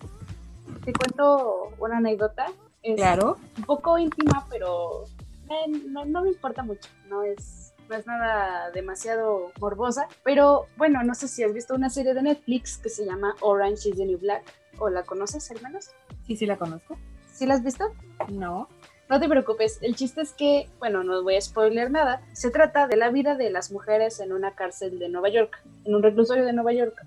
Te 0.84 0.94
cuento 0.94 1.72
una 1.80 1.98
anécdota. 1.98 2.48
Es 2.82 2.96
Claro. 2.96 3.38
un 3.58 3.63
poco 3.63 3.98
íntima, 3.98 4.46
pero 4.50 5.04
eh, 5.50 5.70
no, 5.88 6.06
no 6.06 6.24
me 6.24 6.30
importa 6.30 6.63
mucho. 6.63 6.89
No 7.10 7.24
es, 7.24 7.74
no 7.89 7.96
es 7.96 8.08
nada 8.08 8.72
demasiado 8.72 9.52
morbosa. 9.60 10.08
Pero 10.24 10.68
bueno, 10.78 11.04
no 11.04 11.13
sé 11.13 11.28
si 11.28 11.44
has 11.44 11.54
visto 11.54 11.76
una 11.76 11.89
serie 11.89 12.13
de 12.13 12.22
Netflix 12.24 12.78
que 12.78 12.89
se 12.89 13.06
llama 13.06 13.36
Orange 13.42 13.89
is 13.89 13.98
the 13.98 14.06
New 14.06 14.20
Black. 14.20 14.44
¿O 14.80 14.89
la 14.89 15.04
conoces, 15.04 15.52
al 15.52 15.62
menos? 15.62 15.89
Sí, 16.26 16.38
sí 16.38 16.46
la 16.46 16.56
conozco. 16.58 16.98
¿Sí 17.39 17.45
la 17.45 17.54
has 17.54 17.63
visto? 17.63 17.86
No. 18.28 18.67
No 19.10 19.17
te 19.17 19.30
preocupes, 19.30 19.80
el 19.82 19.95
chiste 19.95 20.19
es 20.19 20.34
que, 20.34 20.69
bueno, 20.78 21.06
no 21.06 21.23
voy 21.23 21.38
a 21.38 21.41
spoiler 21.41 21.89
nada, 21.89 22.21
se 22.34 22.52
trata 22.52 22.86
de 22.86 22.97
la 22.97 23.12
vida 23.12 23.36
de 23.36 23.49
las 23.49 23.71
mujeres 23.71 24.19
en 24.19 24.34
una 24.34 24.56
cárcel 24.56 24.99
de 24.99 25.08
Nueva 25.08 25.30
York, 25.30 25.63
en 25.86 25.95
un 25.95 26.04
reclusorio 26.04 26.43
de 26.43 26.52
Nueva 26.52 26.73
York. 26.73 27.02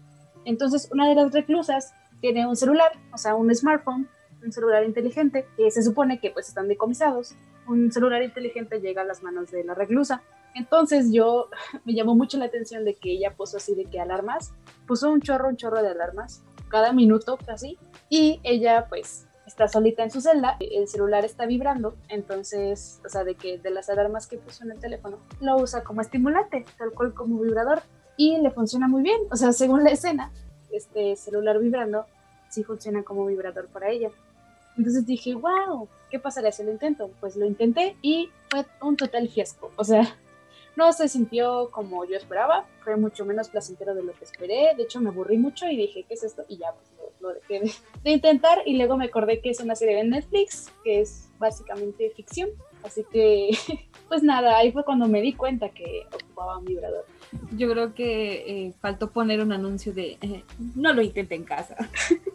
Entonces, 0.46 0.88
una 0.90 1.06
de 1.06 1.16
las 1.16 1.32
reclusas 1.32 1.92
tiene 2.22 2.46
un 2.46 2.56
celular, 2.56 2.92
o 3.12 3.18
sea, 3.18 3.34
un 3.34 3.54
smartphone, 3.54 4.08
un 4.42 4.52
celular 4.52 4.84
inteligente, 4.84 5.46
que 5.54 5.70
se 5.70 5.82
supone 5.82 6.18
que 6.18 6.30
pues 6.30 6.48
están 6.48 6.66
decomisados. 6.66 7.34
Un 7.68 7.92
celular 7.92 8.22
inteligente 8.22 8.80
llega 8.80 9.02
a 9.02 9.04
las 9.04 9.22
manos 9.22 9.50
de 9.50 9.64
la 9.64 9.74
reclusa. 9.74 10.22
Entonces 10.54 11.12
yo 11.12 11.50
me 11.84 11.92
llamó 11.92 12.14
mucho 12.14 12.38
la 12.38 12.46
atención 12.46 12.86
de 12.86 12.94
que 12.94 13.12
ella 13.12 13.34
puso 13.36 13.58
así 13.58 13.74
de 13.74 13.84
que 13.84 14.00
alarmas, 14.00 14.54
puso 14.86 15.10
un 15.10 15.20
chorro, 15.20 15.50
un 15.50 15.58
chorro 15.58 15.82
de 15.82 15.90
alarmas, 15.90 16.42
cada 16.70 16.94
minuto 16.94 17.36
casi, 17.36 17.78
y 18.08 18.40
ella 18.44 18.86
pues 18.88 19.26
está 19.52 19.68
solita 19.68 20.02
en 20.02 20.10
su 20.10 20.22
celda, 20.22 20.56
el 20.60 20.88
celular 20.88 21.26
está 21.26 21.44
vibrando, 21.44 21.94
entonces, 22.08 23.00
o 23.04 23.08
sea, 23.10 23.22
de 23.22 23.34
que 23.34 23.58
de 23.58 23.70
las 23.70 23.90
alarmas 23.90 24.26
que 24.26 24.38
puso 24.38 24.64
en 24.64 24.72
el 24.72 24.78
teléfono, 24.80 25.18
lo 25.40 25.56
usa 25.56 25.84
como 25.84 26.00
estimulante, 26.00 26.64
tal 26.78 26.92
cual 26.92 27.12
como 27.12 27.38
vibrador, 27.38 27.82
y 28.16 28.38
le 28.38 28.50
funciona 28.50 28.88
muy 28.88 29.02
bien, 29.02 29.20
o 29.30 29.36
sea, 29.36 29.52
según 29.52 29.84
la 29.84 29.90
escena, 29.90 30.32
este 30.70 31.16
celular 31.16 31.58
vibrando, 31.58 32.06
sí 32.48 32.64
funciona 32.64 33.02
como 33.02 33.26
vibrador 33.26 33.66
para 33.68 33.90
ella. 33.90 34.10
Entonces 34.78 35.04
dije, 35.04 35.34
wow, 35.34 35.86
¿qué 36.10 36.18
pasaría 36.18 36.50
si 36.50 36.62
lo 36.64 36.70
intento? 36.70 37.10
Pues 37.20 37.36
lo 37.36 37.44
intenté 37.44 37.94
y 38.00 38.30
fue 38.50 38.64
un 38.80 38.96
total 38.96 39.28
fiasco, 39.28 39.70
o 39.76 39.84
sea, 39.84 40.16
no 40.76 40.92
se 40.92 41.08
sintió 41.08 41.70
como 41.70 42.04
yo 42.04 42.16
esperaba, 42.16 42.66
fue 42.82 42.96
mucho 42.96 43.24
menos 43.24 43.48
placentero 43.48 43.94
de 43.94 44.02
lo 44.02 44.12
que 44.12 44.24
esperé, 44.24 44.74
de 44.76 44.82
hecho 44.82 45.00
me 45.00 45.10
aburrí 45.10 45.38
mucho 45.38 45.66
y 45.68 45.76
dije, 45.76 46.04
¿qué 46.08 46.14
es 46.14 46.24
esto? 46.24 46.44
Y 46.48 46.58
ya, 46.58 46.72
pues 46.72 46.90
lo, 47.20 47.28
lo 47.28 47.34
dejé 47.34 47.72
de, 48.02 48.10
intentar 48.10 48.58
y 48.66 48.76
luego 48.76 48.96
me 48.96 49.06
acordé 49.06 49.40
que 49.40 49.50
es 49.50 49.60
una 49.60 49.74
serie 49.74 49.96
de 49.96 50.04
Netflix, 50.04 50.72
que 50.84 51.00
es 51.00 51.28
básicamente 51.38 52.10
ficción, 52.10 52.50
así 52.82 53.04
que, 53.12 53.50
pues 54.08 54.22
nada, 54.22 54.58
ahí 54.58 54.72
fue 54.72 54.84
cuando 54.84 55.08
me 55.08 55.20
di 55.20 55.34
cuenta 55.34 55.68
que 55.68 56.06
ocupaba 56.12 56.58
un 56.58 56.64
vibrador. 56.64 57.04
Yo 57.56 57.70
creo 57.70 57.94
que 57.94 58.66
eh, 58.66 58.72
faltó 58.80 59.10
poner 59.10 59.40
un 59.40 59.52
anuncio 59.52 59.92
de 59.92 60.18
eh, 60.20 60.44
no 60.74 60.92
lo 60.92 61.02
intente 61.02 61.34
en 61.34 61.44
casa. 61.44 61.76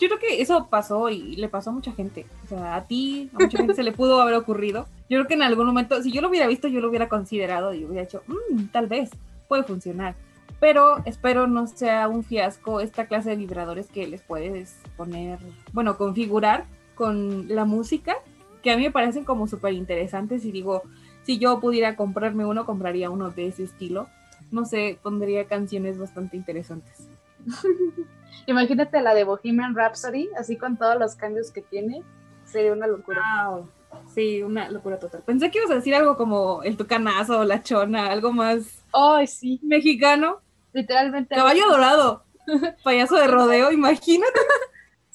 Yo 0.00 0.08
creo 0.08 0.18
que 0.18 0.40
eso 0.42 0.68
pasó 0.68 1.08
y 1.10 1.36
le 1.36 1.48
pasó 1.48 1.70
a 1.70 1.72
mucha 1.72 1.92
gente. 1.92 2.26
O 2.44 2.48
sea, 2.48 2.76
a 2.76 2.86
ti, 2.86 3.30
a 3.34 3.38
mucha 3.38 3.58
gente 3.58 3.74
se 3.74 3.82
le 3.82 3.92
pudo 3.92 4.20
haber 4.20 4.34
ocurrido. 4.34 4.86
Yo 5.08 5.18
creo 5.18 5.26
que 5.26 5.34
en 5.34 5.42
algún 5.42 5.66
momento, 5.66 6.02
si 6.02 6.12
yo 6.12 6.20
lo 6.20 6.28
hubiera 6.28 6.46
visto, 6.46 6.68
yo 6.68 6.80
lo 6.80 6.88
hubiera 6.88 7.08
considerado 7.08 7.74
y 7.74 7.84
hubiera 7.84 8.02
dicho, 8.02 8.22
"Mm, 8.26 8.66
tal 8.72 8.86
vez 8.86 9.10
puede 9.48 9.64
funcionar. 9.64 10.14
Pero 10.60 10.98
espero 11.06 11.46
no 11.46 11.66
sea 11.66 12.06
un 12.08 12.22
fiasco 12.22 12.80
esta 12.80 13.06
clase 13.06 13.30
de 13.30 13.36
vibradores 13.36 13.88
que 13.88 14.06
les 14.06 14.20
puedes 14.20 14.76
poner, 14.96 15.38
bueno, 15.72 15.96
configurar 15.96 16.66
con 16.94 17.48
la 17.48 17.64
música, 17.64 18.14
que 18.62 18.70
a 18.70 18.76
mí 18.76 18.82
me 18.82 18.90
parecen 18.90 19.24
como 19.24 19.48
súper 19.48 19.72
interesantes 19.72 20.44
y 20.44 20.52
digo, 20.52 20.82
si 21.22 21.38
yo 21.38 21.60
pudiera 21.60 21.96
comprarme 21.96 22.44
uno, 22.44 22.66
compraría 22.66 23.10
uno 23.10 23.30
de 23.30 23.48
ese 23.48 23.64
estilo. 23.64 24.08
No 24.50 24.64
sé, 24.66 24.98
pondría 25.02 25.46
canciones 25.46 25.98
bastante 25.98 26.36
interesantes. 26.36 27.08
Imagínate 28.46 29.00
la 29.02 29.14
de 29.14 29.24
Bohemian 29.24 29.74
Rhapsody, 29.74 30.28
así 30.38 30.56
con 30.56 30.76
todos 30.76 30.96
los 30.98 31.14
cambios 31.14 31.50
que 31.50 31.62
tiene, 31.62 32.02
sería 32.44 32.72
una 32.72 32.86
locura. 32.86 33.22
Wow. 33.48 33.68
Sí, 34.14 34.42
una 34.42 34.70
locura 34.70 34.98
total. 34.98 35.22
Pensé 35.22 35.50
que 35.50 35.58
ibas 35.58 35.70
a 35.70 35.74
decir 35.74 35.94
algo 35.94 36.16
como 36.16 36.62
el 36.62 36.76
tucanazo 36.76 37.40
o 37.40 37.44
la 37.44 37.62
chona, 37.62 38.06
algo 38.10 38.32
más 38.32 38.82
Ay, 38.92 39.26
sí, 39.26 39.58
mexicano. 39.62 40.38
literalmente. 40.72 41.34
Caballo 41.34 41.68
dorado, 41.68 42.22
payaso 42.84 43.16
de 43.16 43.26
rodeo, 43.26 43.70
imagínate. 43.72 44.38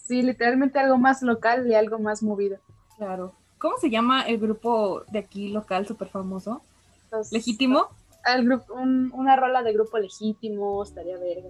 Sí, 0.07 0.21
literalmente 0.21 0.77
algo 0.77 0.99
más 0.99 1.23
local 1.23 1.65
y 1.65 1.73
algo 1.73 1.97
más 1.97 2.21
movido. 2.21 2.59
Claro. 2.95 3.33
¿Cómo 3.57 3.77
se 3.79 3.89
llama 3.89 4.21
el 4.21 4.37
grupo 4.37 5.01
de 5.09 5.17
aquí 5.17 5.49
local 5.49 5.87
súper 5.87 6.09
famoso? 6.09 6.61
Entonces, 7.05 7.33
¿Legítimo? 7.33 7.87
al 8.23 8.45
grupo, 8.45 8.71
un- 8.75 9.11
una 9.15 9.35
rola 9.35 9.63
de 9.63 9.73
grupo 9.73 9.97
legítimo, 9.97 10.83
estaría 10.83 11.17
verga. 11.17 11.49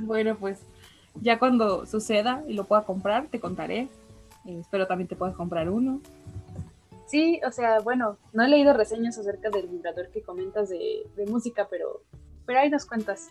Bueno, 0.00 0.36
pues 0.36 0.60
ya 1.20 1.38
cuando 1.38 1.86
suceda 1.86 2.42
y 2.46 2.54
lo 2.54 2.64
pueda 2.64 2.82
comprar, 2.82 3.28
te 3.28 3.40
contaré. 3.40 3.88
Eh, 4.46 4.58
espero 4.60 4.86
también 4.86 5.08
te 5.08 5.16
puedas 5.16 5.34
comprar 5.34 5.68
uno. 5.70 6.00
Sí, 7.06 7.40
o 7.46 7.52
sea, 7.52 7.80
bueno, 7.80 8.16
no 8.32 8.44
he 8.44 8.48
leído 8.48 8.72
reseñas 8.72 9.18
acerca 9.18 9.50
del 9.50 9.68
vibrador 9.68 10.08
que 10.08 10.22
comentas 10.22 10.68
de, 10.70 11.06
de 11.16 11.26
música, 11.26 11.68
pero, 11.70 12.02
pero 12.46 12.60
ahí 12.60 12.70
nos 12.70 12.86
cuentas. 12.86 13.28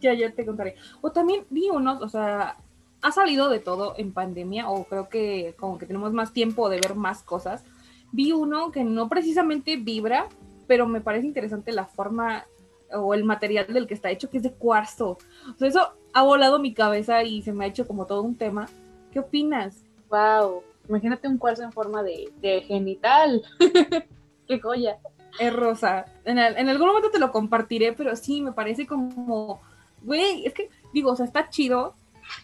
Ya, 0.00 0.12
ya 0.12 0.30
te 0.32 0.44
contaré. 0.44 0.74
O 1.00 1.12
también 1.12 1.46
vi 1.48 1.70
unos, 1.70 2.02
o 2.02 2.08
sea, 2.08 2.56
ha 3.00 3.12
salido 3.12 3.48
de 3.48 3.58
todo 3.58 3.94
en 3.96 4.12
pandemia, 4.12 4.68
o 4.68 4.84
creo 4.84 5.08
que 5.08 5.54
como 5.58 5.78
que 5.78 5.86
tenemos 5.86 6.12
más 6.12 6.32
tiempo 6.32 6.68
de 6.68 6.80
ver 6.80 6.94
más 6.94 7.22
cosas. 7.22 7.64
Vi 8.12 8.32
uno 8.32 8.70
que 8.70 8.84
no 8.84 9.08
precisamente 9.08 9.76
vibra, 9.76 10.26
pero 10.66 10.86
me 10.86 11.00
parece 11.00 11.26
interesante 11.26 11.72
la 11.72 11.86
forma 11.86 12.44
o 12.92 13.14
el 13.14 13.24
material 13.24 13.66
del 13.68 13.86
que 13.86 13.94
está 13.94 14.10
hecho, 14.10 14.30
que 14.30 14.36
es 14.38 14.42
de 14.42 14.52
cuarzo. 14.52 15.18
O 15.54 15.58
sea, 15.58 15.68
eso 15.68 15.92
ha 16.12 16.22
volado 16.22 16.58
mi 16.58 16.74
cabeza 16.74 17.22
y 17.24 17.42
se 17.42 17.52
me 17.52 17.64
ha 17.64 17.68
hecho 17.68 17.86
como 17.86 18.06
todo 18.06 18.22
un 18.22 18.36
tema. 18.36 18.68
¿Qué 19.12 19.20
opinas? 19.20 19.82
Wow, 20.10 20.62
imagínate 20.88 21.26
un 21.28 21.38
cuarzo 21.38 21.62
en 21.62 21.72
forma 21.72 22.02
de, 22.02 22.32
de 22.40 22.60
genital. 22.62 23.42
Qué 24.46 24.60
joya. 24.60 24.98
Es 25.40 25.52
rosa. 25.52 26.04
En, 26.24 26.38
al- 26.38 26.56
en 26.58 26.68
algún 26.68 26.88
momento 26.88 27.10
te 27.10 27.18
lo 27.18 27.32
compartiré, 27.32 27.92
pero 27.92 28.14
sí, 28.14 28.40
me 28.42 28.52
parece 28.52 28.86
como, 28.86 29.60
güey, 30.02 30.46
es 30.46 30.54
que, 30.54 30.68
digo, 30.92 31.10
o 31.10 31.16
sea, 31.16 31.26
está 31.26 31.48
chido, 31.48 31.94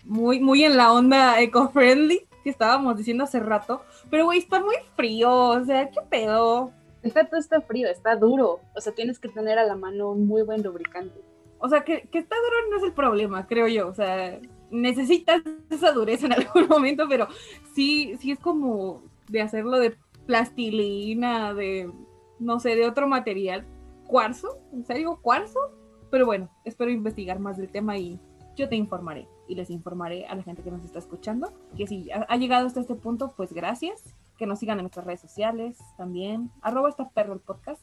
muy, 0.05 0.41
muy 0.41 0.65
en 0.65 0.77
la 0.77 0.93
onda 0.93 1.41
eco-friendly, 1.41 2.27
que 2.43 2.51
estábamos 2.51 2.97
diciendo 2.97 3.25
hace 3.25 3.39
rato, 3.39 3.83
pero, 4.11 4.25
güey, 4.25 4.39
está 4.41 4.61
muy 4.61 4.75
frío, 4.97 5.31
o 5.33 5.65
sea, 5.65 5.89
¿qué 5.91 6.01
pedo? 6.09 6.73
Está 7.03 7.29
todo 7.29 7.41
está 7.41 7.61
frío, 7.61 7.89
está 7.89 8.17
duro. 8.17 8.61
O 8.75 8.81
sea, 8.81 8.93
tienes 8.93 9.19
que 9.19 9.29
tener 9.29 9.59
a 9.59 9.65
la 9.65 9.77
mano 9.77 10.11
un 10.13 10.27
muy 10.27 10.43
buen 10.43 10.63
lubricante. 10.63 11.21
O 11.59 11.69
sea, 11.69 11.85
que, 11.85 12.09
que 12.09 12.19
está 12.19 12.37
duro 12.37 12.71
no 12.71 12.77
es 12.79 12.83
el 12.85 12.93
problema, 12.93 13.47
creo 13.47 13.69
yo, 13.69 13.89
o 13.89 13.95
sea, 13.95 14.41
necesitas 14.71 15.43
esa 15.69 15.93
dureza 15.93 16.27
en 16.27 16.33
algún 16.33 16.69
momento, 16.69 17.05
pero 17.09 17.29
sí, 17.75 18.17
sí 18.19 18.33
es 18.33 18.39
como 18.39 19.03
de 19.29 19.43
hacerlo 19.43 19.79
de 19.79 19.95
plastilina, 20.27 21.53
de, 21.55 21.91
no 22.39 22.61
sé, 22.61 22.77
de 22.77 22.87
otro 22.87 23.09
material. 23.09 23.67
¿Cuarzo? 24.07 24.59
¿En 24.73 24.85
serio? 24.85 25.19
¿Cuarzo? 25.23 25.61
Pero 26.11 26.27
bueno, 26.27 26.51
espero 26.65 26.91
investigar 26.91 27.39
más 27.39 27.57
del 27.57 27.69
tema 27.69 27.97
y 27.97 28.19
yo 28.57 28.69
te 28.69 28.77
informaré 28.77 29.29
y 29.47 29.55
les 29.55 29.71
informaré 29.71 30.27
a 30.27 30.35
la 30.35 30.43
gente 30.43 30.63
que 30.63 30.71
nos 30.71 30.85
está 30.85 30.99
escuchando 30.99 31.53
que 31.77 31.87
si 31.87 32.11
ha 32.11 32.37
llegado 32.37 32.67
hasta 32.67 32.81
este 32.81 32.95
punto, 32.95 33.33
pues 33.37 33.53
gracias. 33.53 34.15
Que 34.41 34.47
nos 34.47 34.59
sigan 34.59 34.79
en 34.79 34.85
nuestras 34.85 35.05
redes 35.05 35.21
sociales 35.21 35.77
también. 35.99 36.51
Arroba 36.63 36.89
esta 36.89 37.11
perro 37.11 37.35
el 37.35 37.41
podcast. 37.41 37.83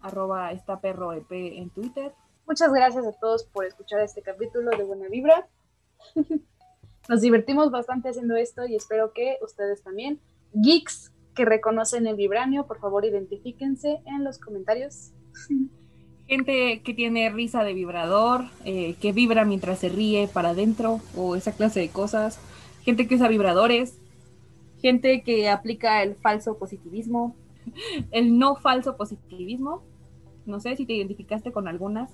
Arroba 0.00 0.52
esta 0.52 0.80
perro 0.80 1.12
EP 1.12 1.30
en 1.30 1.68
Twitter. 1.68 2.14
Muchas 2.46 2.72
gracias 2.72 3.04
a 3.04 3.12
todos 3.12 3.44
por 3.44 3.66
escuchar 3.66 4.00
este 4.00 4.22
capítulo 4.22 4.70
de 4.70 4.84
Buena 4.84 5.06
Vibra. 5.10 5.46
Nos 7.10 7.20
divertimos 7.20 7.70
bastante 7.70 8.08
haciendo 8.08 8.36
esto 8.36 8.64
y 8.64 8.74
espero 8.74 9.12
que 9.12 9.36
ustedes 9.42 9.82
también. 9.82 10.18
Geeks 10.54 11.12
que 11.34 11.44
reconocen 11.44 12.06
el 12.06 12.16
vibranio, 12.16 12.66
por 12.66 12.80
favor 12.80 13.04
identifíquense 13.04 14.00
en 14.06 14.24
los 14.24 14.38
comentarios. 14.38 15.12
Gente 16.26 16.80
que 16.80 16.94
tiene 16.94 17.28
risa 17.28 17.64
de 17.64 17.74
vibrador, 17.74 18.46
eh, 18.64 18.94
que 18.98 19.12
vibra 19.12 19.44
mientras 19.44 19.80
se 19.80 19.90
ríe 19.90 20.26
para 20.26 20.50
adentro 20.50 21.02
o 21.14 21.36
esa 21.36 21.52
clase 21.52 21.80
de 21.80 21.90
cosas. 21.90 22.38
Gente 22.82 23.06
que 23.06 23.16
usa 23.16 23.28
vibradores. 23.28 23.98
Gente 24.80 25.22
que 25.22 25.48
aplica 25.48 26.02
el 26.02 26.14
falso 26.14 26.56
positivismo. 26.56 27.34
El 28.10 28.38
no 28.38 28.56
falso 28.56 28.96
positivismo. 28.96 29.82
No 30.46 30.60
sé 30.60 30.76
si 30.76 30.86
te 30.86 30.94
identificaste 30.94 31.52
con 31.52 31.68
algunas 31.68 32.10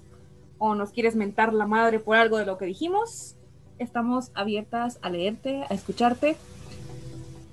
o 0.59 0.75
nos 0.75 0.91
quieres 0.91 1.15
mentar 1.15 1.53
la 1.53 1.67
madre 1.67 1.99
por 1.99 2.17
algo 2.17 2.39
de 2.39 2.47
lo 2.47 2.59
que 2.59 2.67
dijimos. 2.67 3.37
Estamos 3.79 4.31
abiertas 4.35 4.99
a 5.03 5.11
leerte, 5.11 5.65
a 5.69 5.75
escucharte. 5.75 6.37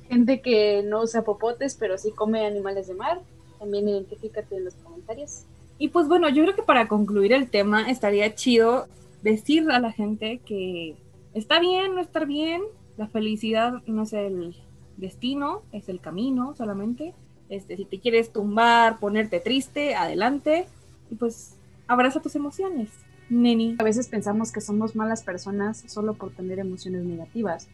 Gente 0.08 0.41
que 0.41 0.84
no 0.84 1.02
usa 1.02 1.24
popotes, 1.24 1.76
pero 1.76 1.97
sí 1.97 2.12
come 2.12 2.45
animales 2.45 2.88
de 2.88 2.93
mar. 2.95 3.21
También 3.60 3.88
identifícate 3.89 4.58
en 4.58 4.65
los 4.65 4.76
comentarios. 4.76 5.43
Y 5.78 5.89
pues 5.89 6.08
bueno, 6.08 6.30
yo 6.30 6.43
creo 6.43 6.56
que 6.56 6.63
para 6.63 6.88
concluir 6.88 7.34
el 7.34 7.50
tema 7.50 7.89
estaría 7.89 8.34
chido 8.36 8.88
decir 9.24 9.69
a 9.71 9.80
la 9.80 9.91
gente 9.91 10.39
que 10.45 10.95
está 11.34 11.60
bien 11.60 11.95
no 11.95 12.02
estar 12.02 12.26
bien, 12.26 12.62
la 12.97 13.08
felicidad 13.08 13.74
no 13.86 14.04
es 14.04 14.13
el 14.13 14.56
destino, 15.01 15.63
es 15.73 15.89
el 15.89 15.99
camino 15.99 16.55
solamente. 16.55 17.13
Este, 17.49 17.75
si 17.75 17.83
te 17.83 17.99
quieres 17.99 18.31
tumbar, 18.31 18.99
ponerte 18.99 19.41
triste, 19.41 19.95
adelante. 19.95 20.67
Y 21.09 21.15
pues 21.15 21.57
abraza 21.87 22.21
tus 22.21 22.35
emociones, 22.35 22.89
neni. 23.29 23.75
A 23.79 23.83
veces 23.83 24.07
pensamos 24.07 24.53
que 24.53 24.61
somos 24.61 24.95
malas 24.95 25.23
personas 25.23 25.83
solo 25.87 26.13
por 26.13 26.31
tener 26.31 26.59
emociones 26.59 27.03
negativas, 27.03 27.67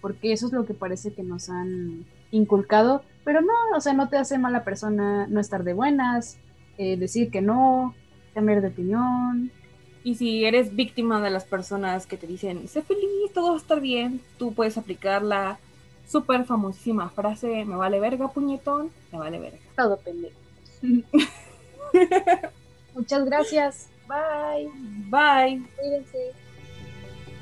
porque 0.00 0.32
eso 0.32 0.46
es 0.46 0.52
lo 0.52 0.64
que 0.64 0.74
parece 0.74 1.12
que 1.12 1.24
nos 1.24 1.48
han 1.48 2.04
inculcado, 2.30 3.02
pero 3.24 3.40
no, 3.40 3.52
o 3.76 3.80
sea, 3.80 3.94
no 3.94 4.08
te 4.08 4.16
hace 4.16 4.38
mala 4.38 4.62
persona 4.62 5.26
no 5.26 5.40
estar 5.40 5.64
de 5.64 5.72
buenas, 5.72 6.36
eh, 6.78 6.96
decir 6.96 7.30
que 7.30 7.40
no, 7.40 7.94
cambiar 8.34 8.60
de 8.60 8.68
opinión. 8.68 9.50
Y 10.04 10.16
si 10.16 10.44
eres 10.44 10.76
víctima 10.76 11.20
de 11.22 11.30
las 11.30 11.44
personas 11.44 12.06
que 12.06 12.18
te 12.18 12.26
dicen, 12.26 12.68
sé 12.68 12.82
feliz, 12.82 13.32
todo 13.32 13.48
va 13.48 13.54
a 13.54 13.60
estar 13.60 13.80
bien, 13.80 14.20
tú 14.38 14.52
puedes 14.52 14.76
aplicar 14.76 15.22
la 15.22 15.58
súper 16.06 16.44
famosísima 16.44 17.08
frase, 17.10 17.64
me 17.64 17.76
vale 17.76 18.00
verga, 18.00 18.28
puñetón, 18.28 18.90
me 19.12 19.18
vale 19.18 19.38
verga. 19.38 19.58
Todo 19.76 19.96
pendejo. 19.98 20.36
Muchas 22.94 23.24
gracias. 23.24 23.88
Bye. 24.06 24.70
Bye. 25.10 25.62
Cuídense. 25.76 26.43